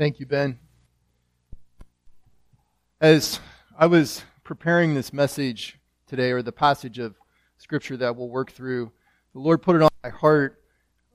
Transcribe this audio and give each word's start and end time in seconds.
Thank 0.00 0.18
you, 0.18 0.24
Ben. 0.24 0.58
As 3.02 3.38
I 3.78 3.84
was 3.84 4.22
preparing 4.44 4.94
this 4.94 5.12
message 5.12 5.78
today, 6.06 6.32
or 6.32 6.40
the 6.40 6.52
passage 6.52 6.98
of 6.98 7.16
Scripture 7.58 7.98
that 7.98 8.16
we'll 8.16 8.30
work 8.30 8.50
through, 8.50 8.92
the 9.34 9.40
Lord 9.40 9.60
put 9.60 9.76
it 9.76 9.82
on 9.82 9.90
my 10.02 10.08
heart, 10.08 10.64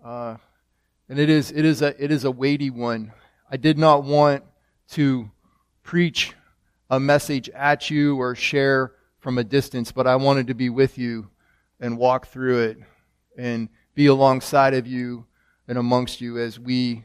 uh, 0.04 0.38
and 1.10 1.18
it 1.18 1.32
is 1.32 1.50
it 1.50 1.66
is 1.66 1.82
a 1.82 2.00
it 2.00 2.12
is 2.12 2.26
a 2.26 2.30
weighty 2.30 2.70
one. 2.70 3.12
I 3.50 3.58
did 3.58 3.80
not 3.80 4.04
want 4.04 4.44
to 4.90 5.32
preach 5.82 6.36
a 6.92 7.00
message 7.00 7.50
at 7.50 7.90
you 7.90 8.16
or 8.18 8.36
share 8.36 8.92
from 9.18 9.40
a 9.40 9.44
distance, 9.44 9.92
but 9.92 10.06
I 10.06 10.16
wanted 10.16 10.46
to 10.46 10.54
be 10.54 10.70
with 10.70 11.00
you 11.00 11.32
and 11.80 11.98
walk 11.98 12.28
through 12.28 12.66
it 12.66 12.78
and 13.36 13.68
be 13.96 14.06
alongside 14.06 14.76
of 14.76 14.86
you 14.86 15.26
and 15.68 15.80
amongst 15.80 16.22
you 16.22 16.38
as 16.38 16.60
we 16.60 17.04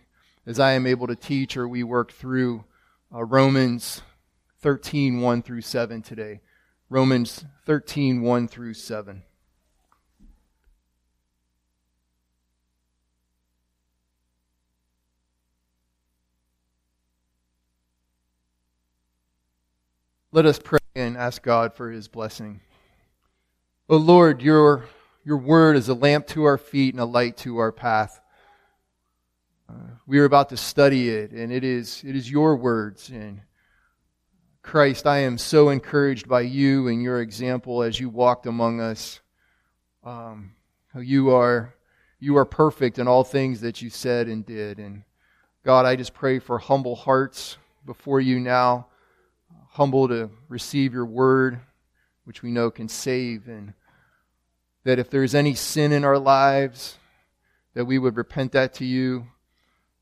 as 0.51 0.59
I 0.59 0.73
am 0.73 0.85
able 0.85 1.07
to 1.07 1.15
teach 1.15 1.57
or 1.57 1.69
we 1.69 1.85
work 1.85 2.11
through 2.11 2.65
uh, 3.15 3.23
Romans 3.23 4.03
13, 4.59 5.21
1 5.21 5.43
through 5.43 5.61
7 5.61 6.03
today. 6.03 6.41
Romans 6.89 7.45
13, 7.67 8.21
1 8.21 8.49
through 8.49 8.75
7. 8.75 9.23
Let 20.33 20.47
us 20.47 20.59
pray 20.59 20.81
and 20.97 21.17
ask 21.17 21.45
God 21.45 21.75
for 21.75 21.93
his 21.93 22.09
blessing. 22.09 22.61
O 23.89 23.97
Lord, 23.97 24.43
your, 24.43 24.87
your 25.25 25.37
word 25.37 25.77
is 25.77 25.89
a 25.89 25.95
lamp 25.95 26.27
to 26.29 26.43
our 26.43 26.59
feet 26.59 26.93
and 26.93 27.01
a 27.01 27.05
light 27.05 27.37
to 27.37 27.59
our 27.59 27.71
path. 27.71 28.21
We 30.11 30.19
are 30.19 30.25
about 30.25 30.49
to 30.49 30.57
study 30.57 31.09
it, 31.09 31.31
and 31.31 31.53
it 31.53 31.63
is, 31.63 32.03
it 32.05 32.17
is 32.17 32.29
your 32.29 32.57
words. 32.57 33.11
And 33.11 33.43
Christ, 34.61 35.07
I 35.07 35.19
am 35.19 35.39
so 35.39 35.69
encouraged 35.69 36.29
by 36.29 36.41
you 36.41 36.89
and 36.89 37.01
your 37.01 37.21
example 37.21 37.85
as 37.85 38.01
you 38.01 38.09
walked 38.09 38.47
among 38.47 38.81
us. 38.81 39.21
Um, 40.03 40.57
you 40.97 41.31
are, 41.31 41.77
you 42.19 42.37
are 42.39 42.45
perfect 42.45 42.99
in 42.99 43.07
all 43.07 43.23
things 43.23 43.61
that 43.61 43.83
you 43.83 43.89
said 43.89 44.27
and 44.27 44.45
did. 44.45 44.81
And 44.81 45.05
God, 45.65 45.87
I 45.87 45.95
just 45.95 46.13
pray 46.13 46.41
for 46.41 46.59
humble 46.59 46.97
hearts 46.97 47.57
before 47.87 48.21
you 48.21 48.41
now, 48.41 48.89
humble 49.69 50.09
to 50.09 50.31
receive 50.49 50.93
your 50.93 51.07
word, 51.07 51.61
which 52.25 52.43
we 52.43 52.51
know 52.51 52.73
can 52.73 52.89
save. 52.89 53.47
And 53.47 53.75
that 54.83 54.99
if 54.99 55.09
there's 55.09 55.37
any 55.37 55.55
sin 55.55 55.93
in 55.93 56.05
our 56.05 56.19
lives, 56.19 56.97
that 57.75 57.85
we 57.85 57.97
would 57.97 58.17
repent 58.17 58.51
that 58.53 58.75
to 58.75 58.85
you 58.85 59.29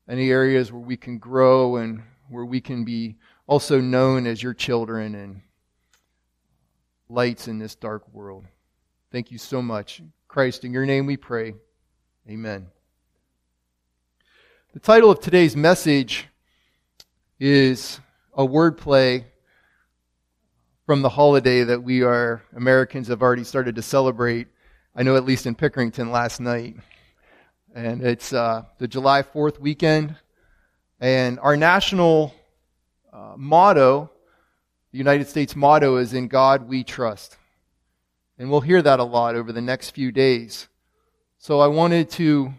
any 0.09 0.31
areas 0.31 0.71
where 0.71 0.81
we 0.81 0.97
can 0.97 1.19
grow 1.19 1.75
and 1.75 2.01
where 2.29 2.45
we 2.45 2.59
can 2.59 2.83
be 2.83 3.15
also 3.45 3.79
known 3.79 4.25
as 4.25 4.41
your 4.41 4.55
children 4.55 5.13
and 5.13 5.41
lights 7.07 7.47
in 7.47 7.59
this 7.59 7.75
dark 7.75 8.11
world. 8.11 8.45
Thank 9.11 9.31
you 9.31 9.37
so 9.37 9.61
much. 9.61 10.01
Christ, 10.27 10.65
in 10.65 10.73
your 10.73 10.85
name 10.85 11.05
we 11.05 11.15
pray. 11.15 11.53
Amen. 12.27 12.67
The 14.73 14.79
title 14.79 15.11
of 15.11 15.19
today's 15.19 15.55
message 15.55 16.27
is 17.39 17.99
a 18.33 18.45
wordplay 18.45 19.25
from 20.85 21.01
the 21.03 21.09
holiday 21.09 21.63
that 21.63 21.83
we 21.83 22.01
are, 22.01 22.41
Americans 22.55 23.07
have 23.09 23.21
already 23.21 23.43
started 23.43 23.75
to 23.75 23.81
celebrate. 23.83 24.47
I 24.95 25.03
know 25.03 25.15
at 25.15 25.25
least 25.25 25.45
in 25.45 25.53
Pickerington 25.53 26.11
last 26.11 26.39
night 26.39 26.77
and 27.75 28.01
it's 28.01 28.33
uh, 28.33 28.63
the 28.77 28.87
July 28.87 29.21
4th 29.21 29.59
weekend. 29.59 30.15
And 30.99 31.39
our 31.39 31.55
national 31.55 32.33
uh, 33.13 33.33
motto, 33.37 34.11
the 34.91 34.97
United 34.97 35.27
States 35.27 35.55
motto, 35.55 35.97
is 35.97 36.13
In 36.13 36.27
God 36.27 36.67
We 36.67 36.83
Trust. 36.83 37.37
And 38.37 38.49
we'll 38.49 38.61
hear 38.61 38.81
that 38.81 38.99
a 38.99 39.03
lot 39.03 39.35
over 39.35 39.51
the 39.51 39.61
next 39.61 39.91
few 39.91 40.11
days. 40.11 40.67
So 41.37 41.59
I 41.59 41.67
wanted 41.67 42.09
to 42.11 42.53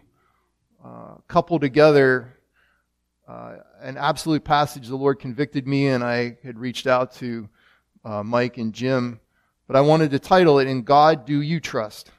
uh, 0.83 1.15
couple 1.27 1.59
together 1.59 2.37
uh, 3.27 3.57
an 3.81 3.97
absolute 3.97 4.43
passage 4.43 4.87
the 4.87 4.95
Lord 4.95 5.19
convicted 5.19 5.67
me, 5.67 5.87
and 5.87 6.03
I 6.03 6.37
had 6.43 6.57
reached 6.57 6.87
out 6.87 7.13
to 7.15 7.47
uh, 8.03 8.23
Mike 8.23 8.57
and 8.57 8.73
Jim. 8.73 9.19
But 9.67 9.75
I 9.75 9.81
wanted 9.81 10.11
to 10.11 10.19
title 10.19 10.59
it, 10.59 10.67
In 10.67 10.83
God 10.83 11.25
Do 11.25 11.41
You 11.41 11.59
Trust? 11.59 12.11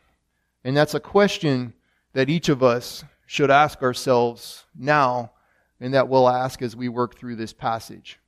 And 0.65 0.77
that's 0.77 0.95
a 0.95 1.01
question 1.01 1.75
that 2.13 2.29
each 2.29 2.49
of 2.49 2.63
us 2.63 3.05
should 3.27 3.51
ask 3.51 3.83
ourselves 3.83 4.65
now, 4.77 5.33
and 5.81 5.95
that 5.95 6.09
we'll 6.09 6.29
ask 6.29 6.63
as 6.63 6.77
we 6.77 6.89
work 6.89 7.17
through 7.17 7.37
this 7.37 7.53
passage. 7.53 8.19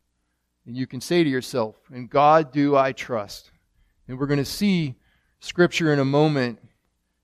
And 0.67 0.77
you 0.77 0.87
can 0.87 1.01
say 1.01 1.23
to 1.23 1.29
yourself, 1.29 1.77
In 1.93 2.07
God 2.07 2.53
do 2.53 2.77
I 2.77 2.93
trust. 2.93 3.51
And 4.09 4.19
we're 4.19 4.27
going 4.27 4.39
to 4.39 4.45
see 4.45 4.95
scripture 5.41 5.93
in 5.93 5.99
a 5.99 6.05
moment 6.05 6.59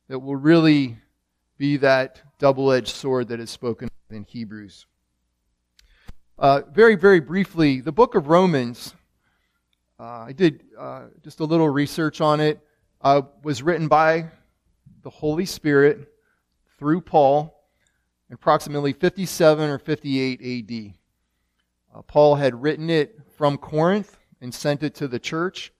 that 0.08 0.18
will 0.18 0.36
really 0.36 0.98
be 1.56 1.78
that 1.78 2.20
double 2.38 2.72
edged 2.72 2.94
sword 2.94 3.28
that 3.28 3.40
is 3.40 3.50
spoken 3.50 3.88
in 4.10 4.24
Hebrews. 4.24 4.86
Uh, 6.38 6.62
very, 6.72 6.96
very 6.96 7.20
briefly, 7.20 7.80
the 7.80 7.92
book 7.92 8.14
of 8.14 8.28
Romans, 8.28 8.94
uh, 9.98 10.24
I 10.26 10.32
did 10.32 10.64
uh, 10.78 11.04
just 11.22 11.40
a 11.40 11.44
little 11.44 11.68
research 11.68 12.20
on 12.20 12.40
it, 12.40 12.60
uh, 13.02 13.22
was 13.42 13.62
written 13.62 13.88
by 13.88 14.26
the 15.02 15.10
Holy 15.10 15.46
Spirit 15.46 16.08
through 16.80 17.02
Paul 17.02 17.54
in 18.30 18.34
approximately 18.34 18.94
57 18.94 19.68
or 19.68 19.78
58 19.78 20.40
AD. 20.40 20.94
Uh, 21.94 22.02
Paul 22.02 22.36
had 22.36 22.62
written 22.62 22.88
it 22.88 23.20
from 23.36 23.58
Corinth 23.58 24.16
and 24.40 24.52
sent 24.52 24.82
it 24.82 24.94
to 24.94 25.06
the 25.06 25.18
church. 25.18 25.72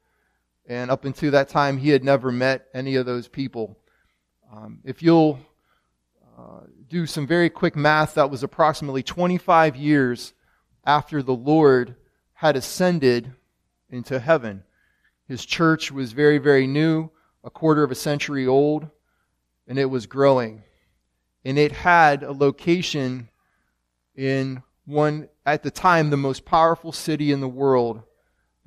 And 0.69 0.91
up 0.91 1.07
until 1.07 1.31
that 1.31 1.49
time, 1.49 1.79
he 1.79 1.89
had 1.89 2.05
never 2.05 2.31
met 2.31 2.67
any 2.75 2.97
of 2.97 3.07
those 3.07 3.29
people. 3.29 3.79
Um, 4.53 4.81
if 4.85 5.03
you'll 5.03 5.41
uh, 6.39 6.67
do 6.87 7.07
some 7.07 7.27
very 7.27 7.49
quick 7.49 7.77
math, 7.77 8.15
that 8.15 8.31
was 8.31 8.43
approximately 8.43 9.03
25 9.03 9.77
years 9.77 10.35
after 10.85 11.23
the 11.23 11.35
Lord 11.35 11.97
had 12.35 12.57
ascended 12.57 13.33
into 13.89 14.21
heaven. 14.21 14.65
His 15.27 15.47
church 15.47 15.91
was 15.91 16.13
very, 16.13 16.37
very 16.37 16.67
new, 16.67 17.11
a 17.43 17.49
quarter 17.49 17.83
of 17.83 17.91
a 17.91 17.95
century 17.95 18.47
old, 18.47 18.91
and 19.67 19.79
it 19.79 19.87
was 19.87 20.05
growing 20.05 20.63
and 21.45 21.59
it 21.59 21.73
had 21.73 22.23
a 22.23 22.33
location 22.33 23.29
in 24.15 24.63
one, 24.85 25.29
at 25.47 25.63
the 25.63 25.71
time, 25.71 26.11
the 26.11 26.17
most 26.17 26.45
powerful 26.45 26.93
city 26.93 27.33
in 27.33 27.41
the 27.41 27.49
world, 27.49 28.03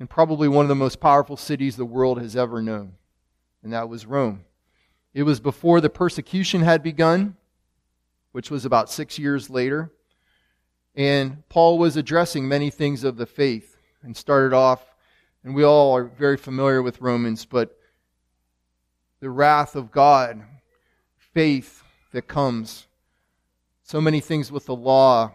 and 0.00 0.10
probably 0.10 0.48
one 0.48 0.64
of 0.64 0.68
the 0.68 0.74
most 0.74 1.00
powerful 1.00 1.36
cities 1.36 1.76
the 1.76 1.84
world 1.84 2.20
has 2.20 2.34
ever 2.34 2.60
known, 2.60 2.94
and 3.62 3.72
that 3.72 3.88
was 3.88 4.06
Rome. 4.06 4.44
It 5.12 5.22
was 5.22 5.38
before 5.38 5.80
the 5.80 5.90
persecution 5.90 6.62
had 6.62 6.82
begun, 6.82 7.36
which 8.32 8.50
was 8.50 8.64
about 8.64 8.90
six 8.90 9.18
years 9.18 9.48
later, 9.48 9.92
and 10.96 11.48
Paul 11.48 11.78
was 11.78 11.96
addressing 11.96 12.48
many 12.48 12.70
things 12.70 13.04
of 13.04 13.16
the 13.16 13.26
faith 13.26 13.76
and 14.02 14.16
started 14.16 14.52
off, 14.52 14.94
and 15.44 15.54
we 15.54 15.62
all 15.62 15.94
are 15.94 16.04
very 16.04 16.36
familiar 16.36 16.82
with 16.82 17.00
Romans, 17.00 17.44
but 17.44 17.78
the 19.20 19.30
wrath 19.30 19.76
of 19.76 19.92
God, 19.92 20.42
faith, 21.16 21.83
that 22.14 22.28
comes. 22.28 22.86
So 23.82 24.00
many 24.00 24.20
things 24.20 24.50
with 24.52 24.66
the 24.66 24.74
law, 24.74 25.34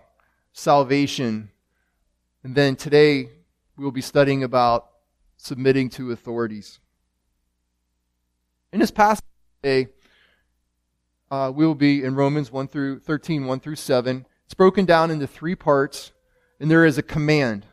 salvation. 0.53 1.51
And 2.41 2.55
then 2.55 2.77
today 2.77 3.31
we'll 3.77 3.91
be 3.91 4.01
studying 4.01 4.45
about 4.45 4.87
submitting 5.35 5.89
to 5.91 6.11
authorities. 6.11 6.79
In 8.71 8.79
this 8.79 8.91
passage 8.91 9.25
today, 9.61 9.89
uh, 11.29 11.51
we 11.53 11.65
will 11.65 11.75
be 11.75 12.01
in 12.01 12.15
Romans 12.15 12.49
1 12.49 12.69
through 12.69 12.99
13, 12.99 13.45
1 13.45 13.59
through 13.59 13.75
7. 13.75 14.25
It's 14.45 14.53
broken 14.53 14.85
down 14.85 15.11
into 15.11 15.27
three 15.27 15.55
parts, 15.55 16.13
and 16.61 16.71
there 16.71 16.85
is 16.85 16.97
a 16.97 17.03
command. 17.03 17.65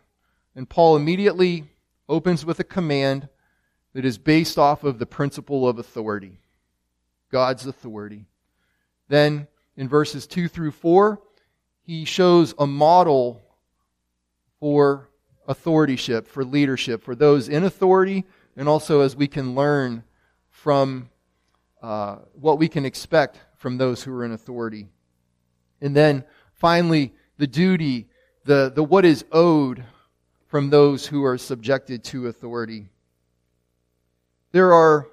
And 0.56 0.68
Paul 0.68 0.96
immediately 0.96 1.68
opens 2.08 2.44
with 2.44 2.58
a 2.58 2.64
command 2.64 3.28
that 3.92 4.04
is 4.04 4.18
based 4.18 4.58
off 4.58 4.82
of 4.82 4.98
the 4.98 5.06
principle 5.06 5.68
of 5.68 5.78
authority 5.78 6.38
God's 7.30 7.66
authority. 7.66 8.26
Then 9.08 9.46
in 9.76 9.88
verses 9.88 10.26
2 10.26 10.48
through 10.48 10.72
4, 10.72 11.20
he 11.82 12.04
shows 12.04 12.54
a 12.58 12.66
model 12.66 13.42
for 14.58 15.08
authorship, 15.46 16.26
for 16.26 16.44
leadership, 16.44 17.02
for 17.02 17.14
those 17.14 17.48
in 17.48 17.64
authority, 17.64 18.24
and 18.56 18.68
also 18.68 19.00
as 19.00 19.14
we 19.14 19.28
can 19.28 19.54
learn 19.54 20.02
from 20.50 21.10
uh, 21.82 22.16
what 22.32 22.58
we 22.58 22.68
can 22.68 22.84
expect 22.84 23.38
from 23.56 23.78
those 23.78 24.02
who 24.02 24.12
are 24.12 24.24
in 24.24 24.32
authority. 24.32 24.88
And 25.80 25.94
then 25.94 26.24
finally, 26.54 27.14
the 27.38 27.46
duty, 27.46 28.08
the, 28.44 28.72
the 28.74 28.82
what 28.82 29.04
is 29.04 29.24
owed 29.30 29.84
from 30.46 30.70
those 30.70 31.06
who 31.06 31.24
are 31.24 31.38
subjected 31.38 32.02
to 32.04 32.28
authority. 32.28 32.88
There 34.52 34.72
are 34.72 35.08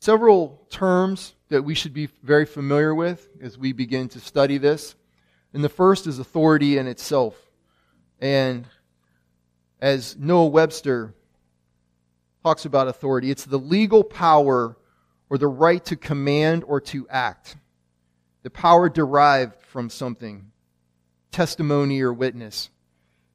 several 0.00 0.66
terms 0.70 1.34
that 1.52 1.62
we 1.62 1.74
should 1.74 1.92
be 1.92 2.06
very 2.22 2.46
familiar 2.46 2.94
with 2.94 3.28
as 3.42 3.58
we 3.58 3.72
begin 3.72 4.08
to 4.08 4.20
study 4.20 4.58
this. 4.58 4.94
And 5.52 5.62
the 5.62 5.68
first 5.68 6.06
is 6.06 6.18
authority 6.18 6.78
in 6.78 6.86
itself. 6.86 7.36
And 8.20 8.66
as 9.78 10.16
Noah 10.16 10.46
Webster 10.46 11.14
talks 12.42 12.64
about 12.64 12.88
authority, 12.88 13.30
it's 13.30 13.44
the 13.44 13.58
legal 13.58 14.02
power 14.02 14.78
or 15.28 15.38
the 15.38 15.46
right 15.46 15.84
to 15.84 15.96
command 15.96 16.64
or 16.66 16.80
to 16.80 17.06
act. 17.10 17.56
The 18.44 18.50
power 18.50 18.88
derived 18.88 19.60
from 19.60 19.90
something, 19.90 20.50
testimony 21.32 22.00
or 22.00 22.14
witness. 22.14 22.70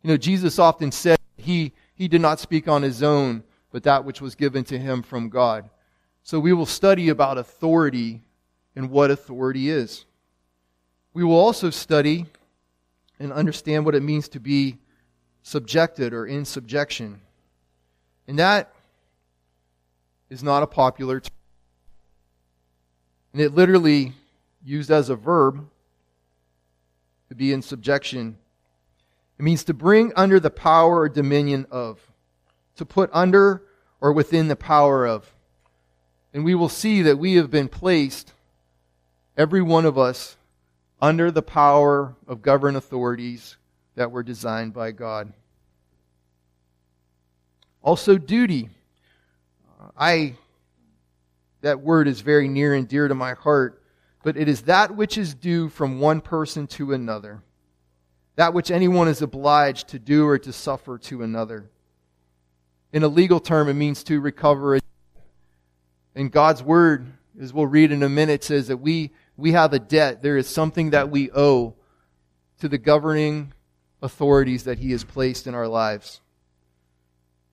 You 0.01 0.09
know, 0.09 0.17
Jesus 0.17 0.57
often 0.57 0.91
said 0.91 1.19
he, 1.37 1.73
he 1.93 2.07
did 2.07 2.21
not 2.21 2.39
speak 2.39 2.67
on 2.67 2.81
his 2.81 3.03
own, 3.03 3.43
but 3.71 3.83
that 3.83 4.05
which 4.05 4.21
was 4.21 4.33
given 4.33 4.63
to 4.65 4.79
him 4.79 5.03
from 5.03 5.29
God. 5.29 5.69
So 6.27 6.41
we 6.41 6.51
will 6.51 6.65
study 6.65 7.07
about 7.07 7.38
authority 7.38 8.21
and 8.75 8.89
what 8.89 9.12
authority 9.12 9.69
is. 9.69 10.03
We 11.13 11.24
will 11.24 11.39
also 11.39 11.69
study 11.69 12.25
and 13.18 13.31
understand 13.31 13.85
what 13.85 13.95
it 13.95 14.03
means 14.03 14.27
to 14.29 14.41
be 14.41 14.77
subjected 15.41 16.12
or 16.12 16.25
in 16.27 16.44
subjection. 16.44 17.21
And 18.27 18.39
that 18.39 18.74
is 20.29 20.44
not 20.44 20.63
a 20.63 20.68
popular 20.68 21.21
term. 21.21 21.31
And 23.31 23.41
it 23.41 23.56
literally, 23.56 24.12
used 24.65 24.91
as 24.91 25.09
a 25.09 25.15
verb, 25.15 25.65
to 27.29 27.35
be 27.35 27.53
in 27.53 27.62
subjection, 27.62 28.38
it 29.39 29.44
means 29.44 29.63
to 29.63 29.74
bring 29.74 30.12
under 30.18 30.41
the 30.41 30.51
power 30.51 31.00
or 31.00 31.07
dominion 31.07 31.68
of, 31.71 32.01
to 32.75 32.85
put 32.85 33.09
under 33.13 33.63
or 34.01 34.12
within 34.12 34.50
the 34.50 34.57
power 34.57 35.07
of. 35.07 35.33
And 36.38 36.45
we 36.45 36.54
will 36.54 36.69
see 36.69 37.01
that 37.01 37.18
we 37.18 37.34
have 37.38 37.50
been 37.50 37.68
placed, 37.68 38.31
every 39.36 39.63
one 39.63 39.88
of 39.88 39.98
us, 39.98 40.38
under 41.01 41.31
the 41.31 41.42
power 41.42 42.16
of 42.28 42.44
government 42.44 42.78
authorities 42.78 43.57
that 43.95 44.12
were 44.12 44.22
designed 44.22 44.72
by 44.72 44.92
God. 44.92 45.34
Also, 47.81 48.19
duty. 48.19 48.69
I, 49.98 50.36
that 51.62 51.81
word 51.81 52.07
is 52.07 52.22
very 52.22 52.48
near 52.48 52.75
and 52.75 52.88
dear 52.88 53.07
to 53.07 53.16
my 53.16 53.34
heart, 53.34 53.81
but 54.22 54.38
it 54.38 54.48
is 54.48 54.62
that 54.62 54.95
which 54.95 55.18
is 55.18 55.34
due 55.34 55.69
from 55.69 56.00
one 56.00 56.22
person 56.22 56.68
to 56.68 56.94
another, 56.94 57.42
that 58.36 58.54
which 58.54 58.69
anyone 58.69 59.07
is 59.07 59.24
obliged 59.24 59.88
to 59.88 59.98
do 59.98 60.28
or 60.28 60.38
to 60.38 60.54
suffer 60.54 61.00
to 61.00 61.24
another. 61.24 61.72
In 62.94 63.01
a 63.01 63.07
legal 63.07 63.39
term, 63.39 63.69
it 63.69 63.74
means 63.74 64.04
to 64.04 64.22
recover. 64.22 64.78
In 66.17 66.29
God's 66.29 66.63
word, 66.63 67.05
as 67.39 67.53
we'll 67.53 67.67
read 67.67 67.91
in 67.91 68.01
a 68.01 68.09
minute, 68.09 68.43
says 68.43 68.69
that 68.69 68.77
we, 68.77 69.11
we 69.37 69.51
have 69.51 69.71
a 69.71 69.77
debt. 69.77 70.23
There 70.23 70.35
is 70.35 70.47
something 70.47 70.89
that 70.89 71.11
we 71.11 71.29
owe 71.31 71.75
to 72.59 72.67
the 72.67 72.79
governing 72.79 73.53
authorities 74.01 74.63
that 74.63 74.79
He 74.79 74.89
has 74.93 75.03
placed 75.03 75.45
in 75.45 75.53
our 75.53 75.67
lives. 75.67 76.21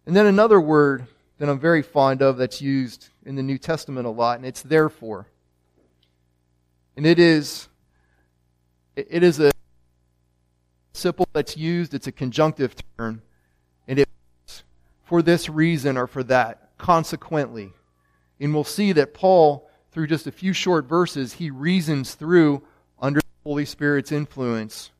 And 0.06 0.16
then 0.16 0.24
another 0.24 0.58
word 0.58 1.06
that 1.36 1.50
I'm 1.50 1.60
very 1.60 1.82
fond 1.82 2.22
of 2.22 2.38
that's 2.38 2.62
used 2.62 3.10
in 3.26 3.34
the 3.34 3.42
New 3.42 3.58
Testament 3.58 4.06
a 4.06 4.10
lot, 4.10 4.38
and 4.38 4.46
it's 4.46 4.62
therefore. 4.62 5.26
And 6.96 7.04
it 7.04 7.18
is 7.18 7.68
it 8.96 9.22
is 9.22 9.40
a 9.40 9.50
simple 10.94 11.28
that's 11.34 11.54
used, 11.54 11.92
it's 11.92 12.06
a 12.06 12.12
conjunctive 12.12 12.74
term, 12.96 13.20
and 13.86 13.98
it's 13.98 14.62
for 15.04 15.20
this 15.20 15.50
reason 15.50 15.98
or 15.98 16.06
for 16.06 16.22
that, 16.24 16.70
consequently. 16.78 17.74
And 18.40 18.54
we'll 18.54 18.64
see 18.64 18.92
that 18.92 19.14
Paul, 19.14 19.68
through 19.92 20.08
just 20.08 20.26
a 20.26 20.32
few 20.32 20.52
short 20.52 20.86
verses, 20.86 21.34
he 21.34 21.50
reasons 21.50 22.14
through 22.14 22.62
under 23.00 23.20
the 23.20 23.48
Holy 23.48 23.64
Spirit's 23.64 24.12
influence 24.12 24.90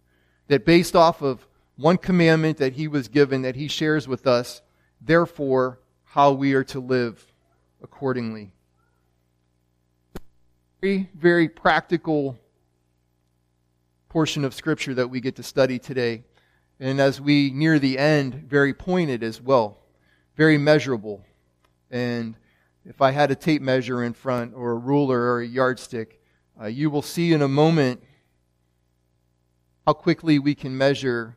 that 0.48 0.64
based 0.64 0.94
off 0.94 1.22
of 1.22 1.46
one 1.76 1.98
commandment 1.98 2.58
that 2.58 2.74
he 2.74 2.86
was 2.86 3.08
given 3.08 3.42
that 3.42 3.56
he 3.56 3.66
shares 3.66 4.06
with 4.06 4.26
us, 4.26 4.62
therefore 5.00 5.80
how 6.04 6.32
we 6.32 6.54
are 6.54 6.64
to 6.64 6.78
live 6.78 7.32
accordingly. 7.82 8.52
Very, 10.80 11.10
very 11.14 11.48
practical 11.48 12.38
portion 14.08 14.44
of 14.44 14.54
Scripture 14.54 14.94
that 14.94 15.08
we 15.08 15.20
get 15.20 15.34
to 15.36 15.42
study 15.42 15.78
today. 15.78 16.22
And 16.78 17.00
as 17.00 17.20
we 17.20 17.50
near 17.50 17.78
the 17.78 17.98
end, 17.98 18.34
very 18.34 18.72
pointed 18.72 19.24
as 19.24 19.40
well, 19.40 19.78
very 20.36 20.58
measurable. 20.58 21.24
And 21.90 22.36
if 22.86 23.00
I 23.00 23.12
had 23.12 23.30
a 23.30 23.34
tape 23.34 23.62
measure 23.62 24.04
in 24.04 24.12
front, 24.12 24.54
or 24.54 24.72
a 24.72 24.76
ruler, 24.76 25.20
or 25.32 25.40
a 25.40 25.46
yardstick, 25.46 26.20
uh, 26.60 26.66
you 26.66 26.90
will 26.90 27.02
see 27.02 27.32
in 27.32 27.42
a 27.42 27.48
moment 27.48 28.02
how 29.86 29.92
quickly 29.92 30.38
we 30.38 30.54
can 30.54 30.76
measure, 30.76 31.36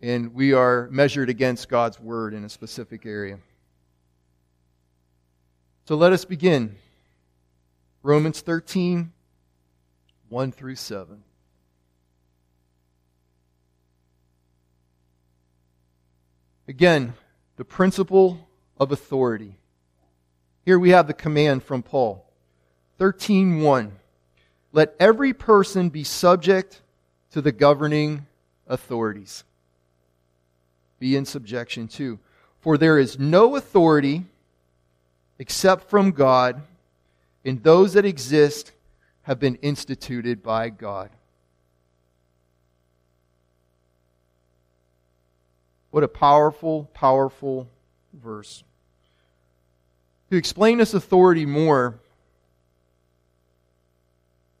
and 0.00 0.34
we 0.34 0.52
are 0.52 0.88
measured 0.90 1.28
against 1.28 1.68
God's 1.68 1.98
Word 1.98 2.34
in 2.34 2.44
a 2.44 2.48
specific 2.48 3.06
area. 3.06 3.38
So 5.86 5.96
let 5.96 6.12
us 6.12 6.24
begin. 6.24 6.76
Romans 8.02 8.40
13, 8.40 9.12
1 10.28 10.52
through 10.52 10.76
7. 10.76 11.22
Again, 16.68 17.14
the 17.56 17.64
principle 17.64 18.48
of 18.78 18.92
authority. 18.92 19.56
Here 20.68 20.78
we 20.78 20.90
have 20.90 21.06
the 21.06 21.14
command 21.14 21.62
from 21.62 21.82
Paul. 21.82 22.26
13:1 22.98 23.92
Let 24.70 24.94
every 25.00 25.32
person 25.32 25.88
be 25.88 26.04
subject 26.04 26.82
to 27.30 27.40
the 27.40 27.52
governing 27.52 28.26
authorities. 28.66 29.44
Be 30.98 31.16
in 31.16 31.24
subjection 31.24 31.88
to. 31.96 32.18
For 32.60 32.76
there 32.76 32.98
is 32.98 33.18
no 33.18 33.56
authority 33.56 34.26
except 35.38 35.88
from 35.88 36.10
God, 36.10 36.60
and 37.46 37.62
those 37.62 37.94
that 37.94 38.04
exist 38.04 38.72
have 39.22 39.40
been 39.40 39.54
instituted 39.62 40.42
by 40.42 40.68
God. 40.68 41.08
What 45.92 46.04
a 46.04 46.08
powerful, 46.08 46.90
powerful 46.92 47.68
verse. 48.12 48.64
To 50.30 50.36
explain 50.36 50.78
this 50.78 50.92
authority 50.92 51.46
more, 51.46 52.00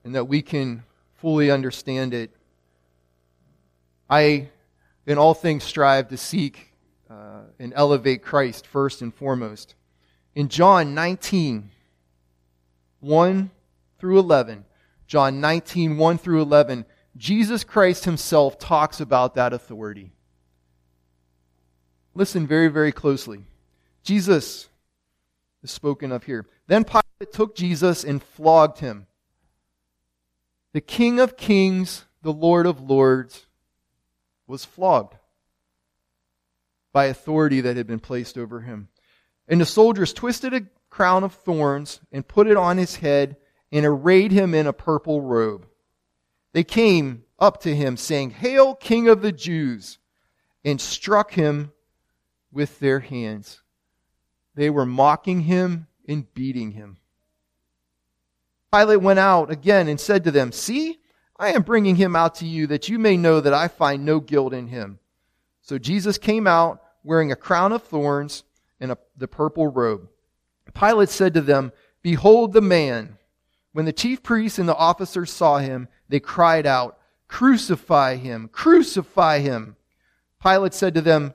and 0.02 0.14
that 0.14 0.24
we 0.24 0.40
can 0.40 0.84
fully 1.16 1.50
understand 1.50 2.14
it, 2.14 2.30
I, 4.08 4.48
in 5.06 5.18
all 5.18 5.34
things, 5.34 5.64
strive 5.64 6.08
to 6.08 6.16
seek 6.16 6.72
uh, 7.10 7.40
and 7.58 7.72
elevate 7.76 8.22
Christ 8.22 8.66
first 8.66 9.02
and 9.02 9.14
foremost. 9.14 9.74
In 10.34 10.48
John 10.48 10.94
19, 10.94 11.70
1 13.00 13.50
through 13.98 14.18
11, 14.18 14.64
John 15.06 15.40
19, 15.40 15.98
1 15.98 16.18
through 16.18 16.40
11, 16.42 16.86
Jesus 17.16 17.64
Christ 17.64 18.04
himself 18.04 18.58
talks 18.58 19.00
about 19.00 19.34
that 19.34 19.52
authority. 19.52 20.12
Listen 22.14 22.46
very, 22.46 22.68
very 22.68 22.92
closely. 22.92 23.44
Jesus 24.02 24.68
is 25.62 25.70
spoken 25.70 26.12
of 26.12 26.24
here. 26.24 26.46
Then 26.66 26.84
Pilate 26.84 27.32
took 27.32 27.56
Jesus 27.56 28.04
and 28.04 28.22
flogged 28.22 28.78
him. 28.78 29.06
The 30.72 30.80
King 30.80 31.18
of 31.18 31.36
Kings, 31.36 32.04
the 32.22 32.32
Lord 32.32 32.66
of 32.66 32.80
Lords, 32.80 33.46
was 34.46 34.64
flogged 34.64 35.16
by 36.92 37.06
authority 37.06 37.60
that 37.60 37.76
had 37.76 37.86
been 37.86 38.00
placed 38.00 38.38
over 38.38 38.60
him. 38.60 38.88
And 39.46 39.60
the 39.60 39.66
soldiers 39.66 40.12
twisted 40.12 40.54
a 40.54 40.66
crown 40.90 41.24
of 41.24 41.34
thorns 41.34 42.00
and 42.12 42.26
put 42.26 42.46
it 42.46 42.56
on 42.56 42.78
his 42.78 42.96
head 42.96 43.36
and 43.70 43.84
arrayed 43.84 44.32
him 44.32 44.54
in 44.54 44.66
a 44.66 44.72
purple 44.72 45.20
robe. 45.20 45.66
They 46.52 46.64
came 46.64 47.24
up 47.38 47.60
to 47.62 47.74
him 47.74 47.96
saying, 47.96 48.30
Hail, 48.30 48.74
King 48.74 49.08
of 49.08 49.22
the 49.22 49.32
Jews, 49.32 49.98
and 50.64 50.80
struck 50.80 51.32
him 51.32 51.72
with 52.50 52.80
their 52.80 53.00
hands. 53.00 53.62
They 54.58 54.70
were 54.70 54.84
mocking 54.84 55.42
him 55.42 55.86
and 56.08 56.34
beating 56.34 56.72
him. 56.72 56.96
Pilate 58.72 59.00
went 59.00 59.20
out 59.20 59.52
again 59.52 59.86
and 59.86 60.00
said 60.00 60.24
to 60.24 60.32
them, 60.32 60.50
See, 60.50 60.98
I 61.38 61.52
am 61.52 61.62
bringing 61.62 61.94
him 61.94 62.16
out 62.16 62.34
to 62.36 62.44
you 62.44 62.66
that 62.66 62.88
you 62.88 62.98
may 62.98 63.16
know 63.16 63.40
that 63.40 63.54
I 63.54 63.68
find 63.68 64.04
no 64.04 64.18
guilt 64.18 64.52
in 64.52 64.66
him. 64.66 64.98
So 65.62 65.78
Jesus 65.78 66.18
came 66.18 66.48
out 66.48 66.82
wearing 67.04 67.30
a 67.30 67.36
crown 67.36 67.70
of 67.70 67.84
thorns 67.84 68.42
and 68.80 68.90
a, 68.90 68.98
the 69.16 69.28
purple 69.28 69.68
robe. 69.68 70.08
Pilate 70.74 71.10
said 71.10 71.34
to 71.34 71.40
them, 71.40 71.70
Behold 72.02 72.52
the 72.52 72.60
man. 72.60 73.16
When 73.74 73.84
the 73.84 73.92
chief 73.92 74.24
priests 74.24 74.58
and 74.58 74.68
the 74.68 74.74
officers 74.74 75.30
saw 75.30 75.58
him, 75.58 75.86
they 76.08 76.18
cried 76.18 76.66
out, 76.66 76.98
Crucify 77.28 78.16
him! 78.16 78.48
Crucify 78.50 79.38
him! 79.38 79.76
Pilate 80.42 80.74
said 80.74 80.94
to 80.94 81.00
them, 81.00 81.34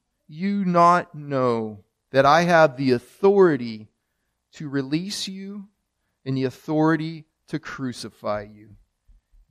you 0.31 0.63
not 0.63 1.13
know 1.13 1.83
that 2.11 2.25
I 2.25 2.43
have 2.43 2.77
the 2.77 2.91
authority 2.91 3.89
to 4.53 4.69
release 4.69 5.27
you 5.27 5.67
and 6.25 6.37
the 6.37 6.45
authority 6.45 7.25
to 7.47 7.59
crucify 7.59 8.47
you? 8.51 8.75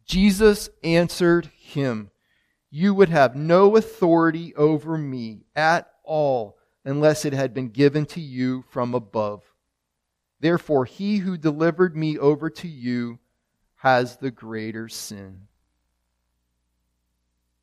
Jesus 0.06 0.70
answered 0.82 1.50
him, 1.56 2.10
You 2.70 2.94
would 2.94 3.10
have 3.10 3.36
no 3.36 3.76
authority 3.76 4.54
over 4.54 4.96
me 4.96 5.44
at 5.54 5.90
all 6.02 6.56
unless 6.84 7.24
it 7.24 7.32
had 7.32 7.52
been 7.52 7.68
given 7.68 8.06
to 8.06 8.20
you 8.20 8.64
from 8.70 8.94
above. 8.94 9.42
Therefore, 10.40 10.86
he 10.86 11.18
who 11.18 11.36
delivered 11.36 11.94
me 11.94 12.18
over 12.18 12.48
to 12.48 12.68
you 12.68 13.18
has 13.76 14.16
the 14.16 14.30
greater 14.30 14.88
sin. 14.88 15.42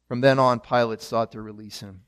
From 0.08 0.22
then 0.22 0.40
on, 0.40 0.60
Pilate 0.60 1.02
sought 1.02 1.32
to 1.32 1.42
release 1.42 1.80
him. 1.80 2.02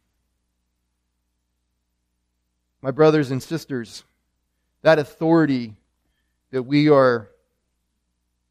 My 2.81 2.91
brothers 2.91 3.31
and 3.31 3.43
sisters, 3.43 4.03
that 4.81 4.99
authority 4.99 5.75
that 6.51 6.63
we 6.63 6.89
are 6.89 7.29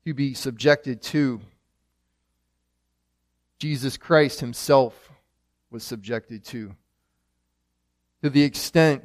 to 0.04 0.14
be 0.14 0.34
subjected 0.34 1.02
to, 1.02 1.40
Jesus 3.58 3.96
Christ 3.96 4.40
himself 4.40 5.10
was 5.70 5.82
subjected 5.82 6.44
to. 6.46 6.74
To 8.22 8.30
the 8.30 8.42
extent 8.42 9.04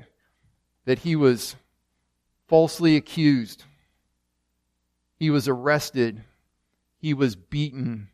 that 0.86 1.00
he 1.00 1.16
was 1.16 1.56
falsely 2.48 2.96
accused, 2.96 3.64
he 5.18 5.30
was 5.30 5.48
arrested, 5.48 6.24
he 6.98 7.14
was 7.14 7.36
beaten, 7.36 8.10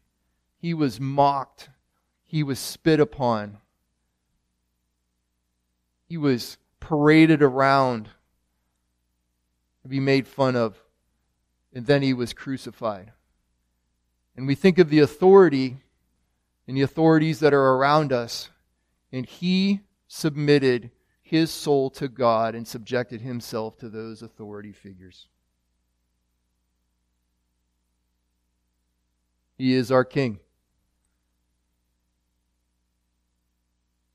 he 0.57 0.73
was 0.73 0.99
mocked, 0.99 1.69
he 2.23 2.43
was 2.43 2.59
spit 2.59 2.99
upon, 2.99 3.57
he 6.07 6.17
was 6.17 6.57
paraded 6.79 7.41
around 7.41 8.09
to 9.83 9.87
be 9.87 9.99
made 9.99 10.27
fun 10.27 10.55
of, 10.55 10.81
and 11.73 11.85
then 11.85 12.01
he 12.01 12.13
was 12.13 12.33
crucified. 12.33 13.11
And 14.35 14.47
we 14.47 14.55
think 14.55 14.77
of 14.77 14.89
the 14.89 14.99
authority 14.99 15.77
and 16.67 16.77
the 16.77 16.81
authorities 16.81 17.39
that 17.39 17.53
are 17.53 17.75
around 17.75 18.13
us, 18.13 18.49
and 19.11 19.25
he 19.25 19.81
submitted 20.07 20.91
his 21.21 21.51
soul 21.51 21.89
to 21.91 22.07
God 22.07 22.55
and 22.55 22.67
subjected 22.67 23.21
himself 23.21 23.77
to 23.77 23.89
those 23.89 24.21
authority 24.21 24.71
figures. 24.71 25.27
He 29.57 29.73
is 29.73 29.91
our 29.91 30.05
King. 30.05 30.39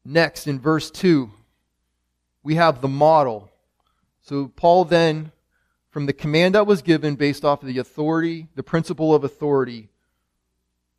Next, 0.04 0.46
in 0.46 0.58
verse 0.58 0.90
2, 0.90 1.30
we 2.44 2.54
have 2.54 2.80
the 2.80 2.88
model. 2.88 3.50
So 4.20 4.46
Paul 4.48 4.84
then, 4.84 5.32
from 5.90 6.06
the 6.06 6.12
command 6.12 6.54
that 6.54 6.66
was 6.66 6.82
given 6.82 7.16
based 7.16 7.44
off 7.44 7.62
of 7.62 7.68
the 7.68 7.78
authority, 7.78 8.46
the 8.54 8.62
principle 8.62 9.14
of 9.14 9.24
authority, 9.24 9.88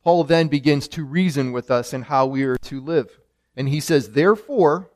Paul 0.04 0.24
then 0.24 0.48
begins 0.48 0.88
to 0.88 1.04
reason 1.04 1.52
with 1.52 1.70
us 1.70 1.94
in 1.94 2.02
how 2.02 2.26
we 2.26 2.42
are 2.42 2.58
to 2.58 2.80
live. 2.80 3.18
And 3.56 3.68
he 3.68 3.80
says, 3.80 4.10
Therefore, 4.10 4.90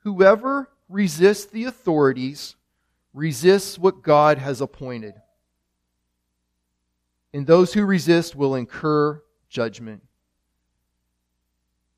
whoever 0.00 0.68
resists 0.88 1.46
the 1.46 1.64
authorities 1.64 2.56
resists 3.14 3.78
what 3.78 4.02
God 4.02 4.38
has 4.38 4.60
appointed. 4.60 5.14
And 7.32 7.46
those 7.46 7.72
who 7.72 7.84
resist 7.84 8.36
will 8.36 8.54
incur 8.54 9.22
judgment. 9.48 10.02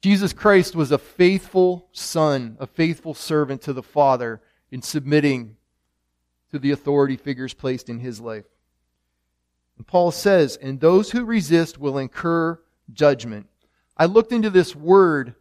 Jesus 0.05 0.35
Christ 0.35 0.77
was 0.77 0.93
a 0.93 0.99
faithful 0.99 1.89
son, 1.93 2.59
a 2.61 2.67
faithful 2.67 3.15
servant 3.15 3.63
to 3.63 3.73
the 3.73 3.83
Father 3.83 4.43
in 4.71 4.83
submitting 4.83 5.57
to 6.51 6.59
the 6.59 6.73
authority 6.73 7.17
figures 7.17 7.55
placed 7.55 7.89
in 7.89 8.01
his 8.01 8.21
life. 8.21 8.45
And 9.79 9.87
Paul 9.87 10.11
says, 10.11 10.59
and 10.61 10.79
those 10.79 11.13
who 11.13 11.25
resist 11.25 11.79
will 11.79 11.97
incur 11.97 12.61
judgment. 12.93 13.47
I 13.97 14.05
looked 14.05 14.31
into 14.33 14.51
this 14.51 14.77
word, 14.77 15.37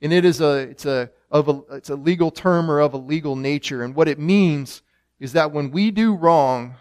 and 0.00 0.14
it 0.14 0.24
is 0.24 0.40
a, 0.40 0.60
it's 0.60 0.86
a, 0.86 1.10
of 1.30 1.50
a, 1.50 1.60
it's 1.72 1.90
a 1.90 1.94
legal 1.94 2.30
term 2.30 2.70
or 2.70 2.80
of 2.80 2.94
a 2.94 2.96
legal 2.96 3.36
nature. 3.36 3.84
And 3.84 3.94
what 3.94 4.08
it 4.08 4.18
means 4.18 4.80
is 5.20 5.34
that 5.34 5.52
when 5.52 5.70
we 5.70 5.90
do 5.90 6.14
wrong, 6.14 6.76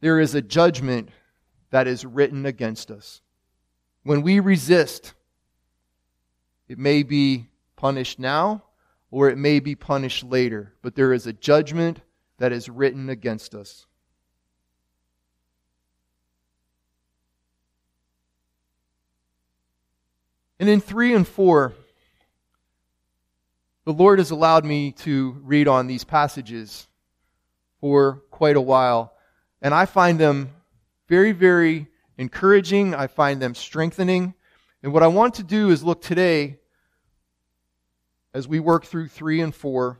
there 0.00 0.18
is 0.18 0.34
a 0.34 0.42
judgment 0.42 1.10
that 1.70 1.86
is 1.86 2.04
written 2.04 2.46
against 2.46 2.90
us. 2.90 3.20
When 4.02 4.22
we 4.22 4.40
resist, 4.40 5.14
it 6.72 6.78
may 6.78 7.02
be 7.02 7.50
punished 7.76 8.18
now 8.18 8.62
or 9.10 9.28
it 9.28 9.36
may 9.36 9.60
be 9.60 9.74
punished 9.74 10.24
later, 10.24 10.72
but 10.80 10.94
there 10.94 11.12
is 11.12 11.26
a 11.26 11.32
judgment 11.34 12.00
that 12.38 12.50
is 12.50 12.70
written 12.70 13.10
against 13.10 13.54
us. 13.54 13.84
And 20.58 20.66
in 20.66 20.80
3 20.80 21.14
and 21.14 21.28
4, 21.28 21.74
the 23.84 23.92
Lord 23.92 24.18
has 24.18 24.30
allowed 24.30 24.64
me 24.64 24.92
to 24.92 25.36
read 25.42 25.68
on 25.68 25.88
these 25.88 26.04
passages 26.04 26.88
for 27.82 28.22
quite 28.30 28.56
a 28.56 28.62
while, 28.62 29.12
and 29.60 29.74
I 29.74 29.84
find 29.84 30.18
them 30.18 30.54
very, 31.06 31.32
very 31.32 31.88
encouraging. 32.16 32.94
I 32.94 33.08
find 33.08 33.42
them 33.42 33.54
strengthening. 33.54 34.32
And 34.82 34.94
what 34.94 35.02
I 35.02 35.08
want 35.08 35.34
to 35.34 35.42
do 35.42 35.68
is 35.68 35.84
look 35.84 36.00
today 36.00 36.60
as 38.34 38.48
we 38.48 38.60
work 38.60 38.84
through 38.84 39.08
three 39.08 39.40
and 39.40 39.54
four, 39.54 39.98